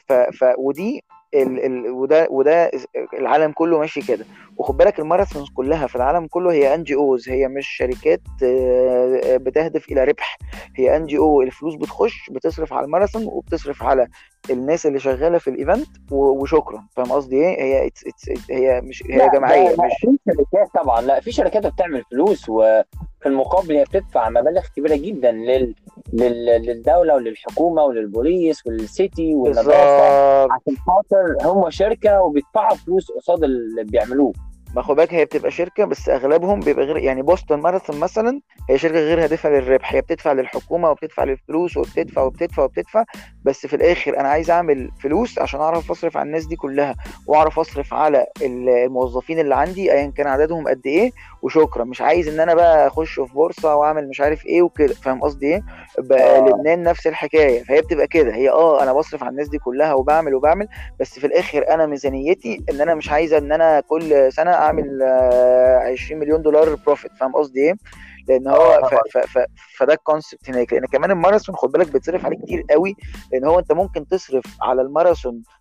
[0.09, 2.71] ف ف ودي ال ال وده وده
[3.15, 4.25] العالم كله ماشي كده.
[4.57, 9.89] وخد بالك ال marathons كلها في العالم كله هي NGOs هي مش شركات آه، بتهدف
[9.93, 10.39] إلى ربح.
[10.77, 14.09] هي NGO الفلوس بتخش بتصرف على الماراثون وبتصرف على
[14.51, 16.85] الناس اللي شغالة في ال event وشكرا.
[16.97, 21.01] فاهم قصدي إيه؟ هي it's, it's, it's هي مش هي جماعيه مش في شركات طبعا.
[21.01, 25.75] لا في شركات بتعمل فلوس وفي المقابل هي بتدفع مبالغ كبيرة جدا لل...
[26.13, 26.45] لل...
[26.47, 30.53] للدولة وللحكومة وللبوليس ولل city والنظافه بالظبط.
[30.53, 34.33] عشان خاطر هم شركة وبيدفعوا فلوس قصاد اللي بيعملوه.
[34.77, 38.79] ما خد بالك هي بتبقى شركة بس أغلبهم بيبقى غير يعني بوسطن ماراثون مثلا هي
[38.79, 39.93] شركة غير هادفة للربح.
[39.95, 43.05] هي بتدفع للحكومة وبتدفع للفلوس وبتدفع وبتدفع وبتدفع
[43.45, 46.95] بس في الآخر أنا عايز أعمل فلوس عشان أعرف أصرف على الناس دي كلها
[47.27, 51.11] وأعرف أصرف على ال- الموظفين اللي عندي ايا كان عددهم قد إيه
[51.47, 51.85] وشكرا.
[51.85, 54.95] مش عايز إن أنا بقى أخش في بورصة وأعمل مش عارف إيه وكده.
[54.95, 55.63] فاهم قصدي إيه؟
[55.99, 56.41] بقى آه.
[56.49, 57.65] لبنان نفس الحكاية.
[57.65, 58.35] فهي بتبقى كده.
[58.35, 60.69] هي آه أنا بصرف على الناس دي كلها وبعمل وبعمل
[61.01, 65.79] بس في الآخر أنا ميزانيتي إن أنا مش عايزه إن أنا كل سنة أعمل آه،
[65.93, 67.75] 20 مليون دولار profit فاهم قصدي إيه؟
[68.29, 69.45] لأن هو آه، ف ف ف
[69.79, 70.73] فده ال concept هناك.
[70.73, 72.97] لأن كمان الماراثون خد بالك بتصرف عليه كتير قوي.
[73.33, 75.56] لأن هو أنت ممكن تصرف على الماراثون آه،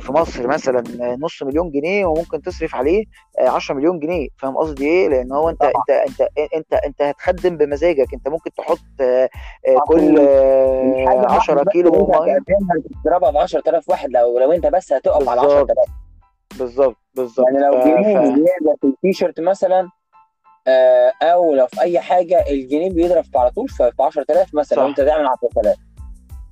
[0.00, 3.04] في مصر مثلا آه، نص مليون جنيه وممكن تصرف عليه
[3.40, 4.28] آه، 10 مليون جنيه.
[4.38, 8.14] فاهم قصدي إيه؟ لأن هو أنت أنت أنت أنت أنت هتخدم بمزاجك.
[8.14, 9.28] أنت ممكن تحط آه،
[9.68, 12.38] آه، كل آه، 10 كيلو مية.
[13.04, 14.10] تضربها ب 10000 واحد.
[14.10, 15.70] لو لو أنت بس هتقف على بالظبط.
[15.70, 15.88] 10000
[16.58, 17.46] بالظبط بالظبط.
[17.46, 19.88] يعني لو جنيه ف- زيادة في التيشيرت مثلا
[20.68, 24.80] آه، أو لو في أي حاجة الجنيه بيضرب على طول في في 10000 مثلا.
[24.80, 25.76] لو أنت تعمل 10000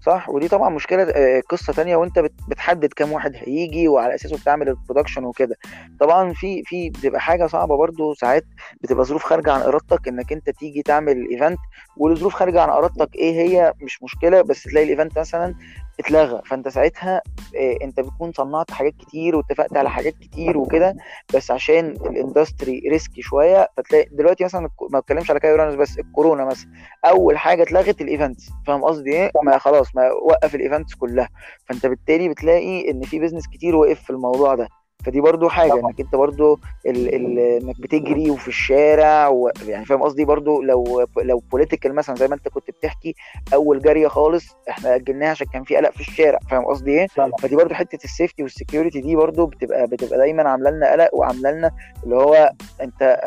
[0.06, 4.36] صح؟ ودي طبعا مشكلة آه، قصة تانية وانت بت- بتحدد كام واحد هيجي وعلى أساسه
[4.38, 5.56] بتعمل ال production وكده.
[6.00, 8.44] طبعا في في بتبقى حاجة صعبة برضو ساعات
[8.82, 11.58] بتبقى ظروف خارجة عن إرادتك إنك انت تيجي تعمل event
[11.96, 15.54] والظروف خارجة عن إرادتك إيه هي مش مشكلة بس تلاقي ال event مثلا
[16.00, 16.42] اتلغى.
[16.46, 17.22] فانت ساعتها
[17.56, 20.96] آه، انت بتكون صنعت حاجات كتير واتفقت على حاجات كتير وكده
[21.34, 25.98] بس عشان ال industry risky شوية فتلاقي دلوقتي مثلا ما بتكلمش على Cairo Runners بس
[25.98, 26.70] الكورونا مثلا
[27.04, 31.28] أول حاجة اتلغت ال events فاهم قصدي إيه؟ ما خلاص ما وقف ال events كلها.
[31.66, 34.68] فانت بالتالي بتلاقي إن في business كتير وقف في الموضوع ده.
[35.06, 35.90] فدي برضو حاجة طبعا.
[35.90, 41.06] إنك أنت برضو ال ال إنك بتجري وفي الشارع و يعني فاهم قصدي برضو لو
[41.22, 43.14] لو political مثلا زي ما أنت كنت بتحكي
[43.54, 47.06] أول جارية خالص إحنا أجلناها عشان كان في قلق في الشارع فاهم قصدي إيه.
[47.42, 51.14] فدي برضو حتة ال safety وال security دي برضو بتبقى بتبقى دايما عاملة لنا قلق
[51.14, 51.70] وعاملة لنا
[52.04, 52.50] اللي هو
[52.80, 53.20] أنت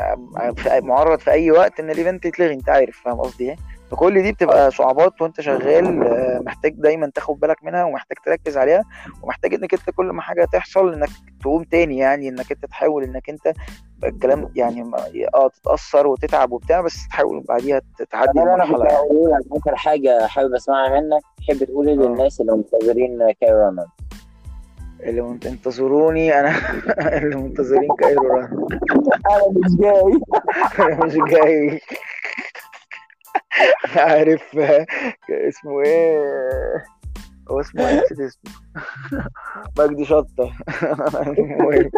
[0.83, 3.55] معرض في أي وقت إن ال event يتلغي أنت عارف فاهم قصدي إيه
[3.91, 8.83] فكل دي بتبقى صعوبات وانت شغال آه، محتاج دايما تاخد بالك منها ومحتاج تركز عليها
[9.23, 11.09] ومحتاج انك انت كل ما حاجة تحصل انك
[11.41, 13.53] تقوم تاني يعني انك انت تحاول انك انت
[14.03, 14.91] الكلام يعني
[15.35, 17.81] آه تتأثر وتتعب وبتاع بس تحاول بعديها
[18.11, 19.07] تعدي طب أنا المرحلة يعني.
[19.07, 21.99] لك آخر حاجة حابب أسمعها منك تحب تقول إيه آه.
[21.99, 23.85] للناس اللي منتظرين Cairo
[25.03, 26.53] اللي منت- انتظروني أنا
[27.17, 28.45] اللي منتظرين Cairo Run
[29.31, 30.19] أنا مش جاي
[30.87, 31.81] أنا مش جاي
[33.95, 34.57] عارف
[35.29, 36.83] اسمه إيه؟
[37.51, 38.51] هو اسمه إيه؟ نسيت اسمه.
[39.79, 40.51] مجدي شطة.
[41.37, 41.89] المهم.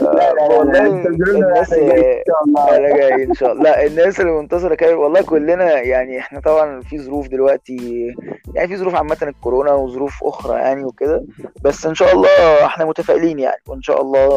[0.00, 2.22] لا والله الناس جاي
[2.58, 3.62] أنا جاي إن شاء الله.
[3.62, 8.14] لا الناس اللي منتصرة كده والله كلنا يعني إحنا طبعا في ظروف دلوقتي
[8.54, 11.24] يعني في ظروف عامة الكورونا وظروف أخرى يعني وكده
[11.62, 14.28] بس إن شاء الله إحنا متفائلين يعني وإن شاء الله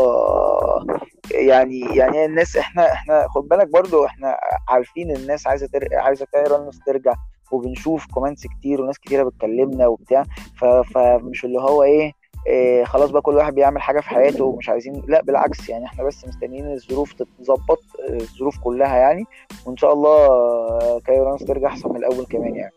[1.32, 5.88] يعني يعني الناس إحنا إحنا خد بالك برضو إحنا عارفين الناس عايزة تر...
[5.94, 7.14] عايزة كايرانس ترجع
[7.52, 10.24] وبنشوف comments كتير وناس كتيرة بتكلمنا وبتاع
[10.60, 10.66] ف...
[10.66, 12.12] فمش اللي هو إيه
[12.48, 16.04] إيه خلاص بقى كل واحد بيعمل حاجة في حياته ومش عايزين لأ بالعكس يعني إحنا
[16.04, 19.26] بس مستنيين الظروف تتظبط الظروف كلها يعني
[19.66, 22.74] وإن شاء الله آه، Cairo Runners ترجع أحسن من الأول كمان يعني.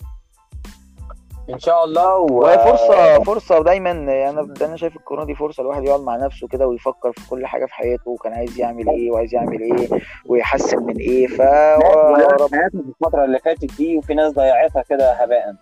[1.55, 2.27] إن شاء الله و...
[2.39, 6.67] وهي فرصة فرصة دايما أنا أنا شايف الكورونا دي فرصة الواحد يقعد مع نفسه كده
[6.67, 9.89] ويفكر في كل حاجة في حياته وكان عايز يعمل إيه وعايز يعمل إيه
[10.27, 15.55] ويحسن من إيه ف حياتهم في الفترة اللي فاتت دي وفي ناس ضيعتها كده هباء.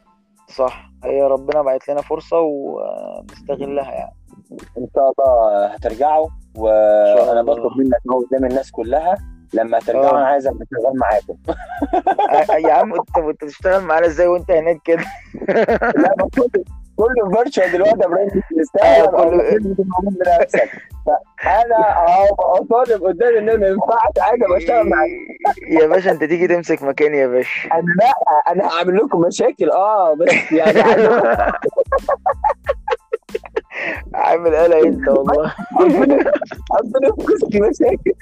[0.48, 0.90] صح.
[1.04, 4.14] هي ربنا بعت لنا فرصة ونستغلها يعني.
[4.78, 7.42] إن شاء الله هترجعوا وأنا.
[7.42, 9.14] بطلب منك اهو قدام الناس كلها
[9.54, 10.18] لما ترجعوا آه.
[10.18, 11.36] أنا عايز أبقى شغال معاكم.
[12.52, 15.04] آه، يا عم أنت انت تشتغل معانا إزاي وأنت هناك كده؟
[15.96, 16.64] لا ما كله
[16.96, 18.28] كله فيرتشوال دلوقتي يا إبراهيم
[19.10, 19.58] كله-
[20.02, 20.70] بنفسك.
[21.42, 25.10] فأنا أهو طالب قدام إن أنا ما ينفعش حاجة بشتغل معاك.
[25.70, 27.68] يا باشا أنت تيجي تمسك مكاني يا باشا.
[27.74, 28.12] أنا لا
[28.52, 30.82] أنا هعمل لكم مشاكل آه بس يعني
[34.18, 35.48] عامل قلق انت والله.
[36.72, 38.12] حطني في قصه مشاكل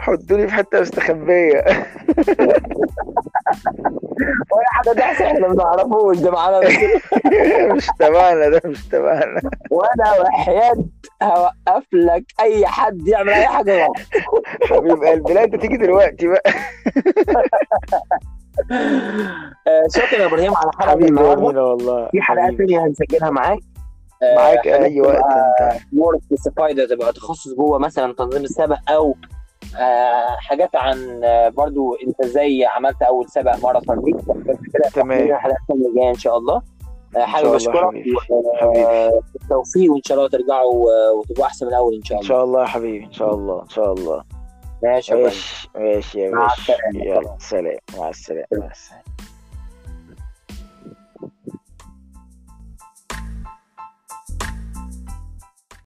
[0.00, 1.64] حطوني في حتة مستخبية.
[4.52, 6.60] ولا حاجة ده إحنا ما نعرفوش ده معانا
[7.74, 9.40] مش تبعنا ده مش تبعنا.
[9.70, 10.74] وأنا وحياة
[11.22, 13.96] هوقف لك أي حد يعمل أي حاجة غلط.
[14.70, 16.42] حبيب قلبي لا انت تيجي دلوقتي بقى.
[18.72, 21.64] آه، شكرا يا إبراهيم على حلقة النهارده.
[21.64, 23.58] والله في حلقات ثانية هنسجلها معاك.
[24.22, 25.80] آه، معاك أي وقت أنت.
[25.92, 29.14] مور سبايدر تبقى تخصص جوه مثلا تنظيم السبق أو
[29.76, 31.20] آه، حاجات عن
[31.56, 34.16] برضو أنت إزاي عملت أول سبق ماراثون ليك
[34.94, 35.34] تمام.
[35.34, 36.62] حلقات ثانية جاية إن شاء الله.
[37.16, 38.16] حابب أشكرك حبيبي.
[39.34, 42.22] بالتوفيق وإن شاء الله ترجعوا وتبقوا أحسن من الأول إن شاء الله.
[42.22, 43.04] إن شاء الله يا حبيبي.
[43.04, 43.62] إن شاء الله.
[43.62, 44.22] إن شاء الله.
[44.82, 46.74] ماشي ماشي ماشي يا باشا.
[46.94, 47.78] يلا سلام.
[47.98, 49.02] مع السلامة مع السلامة.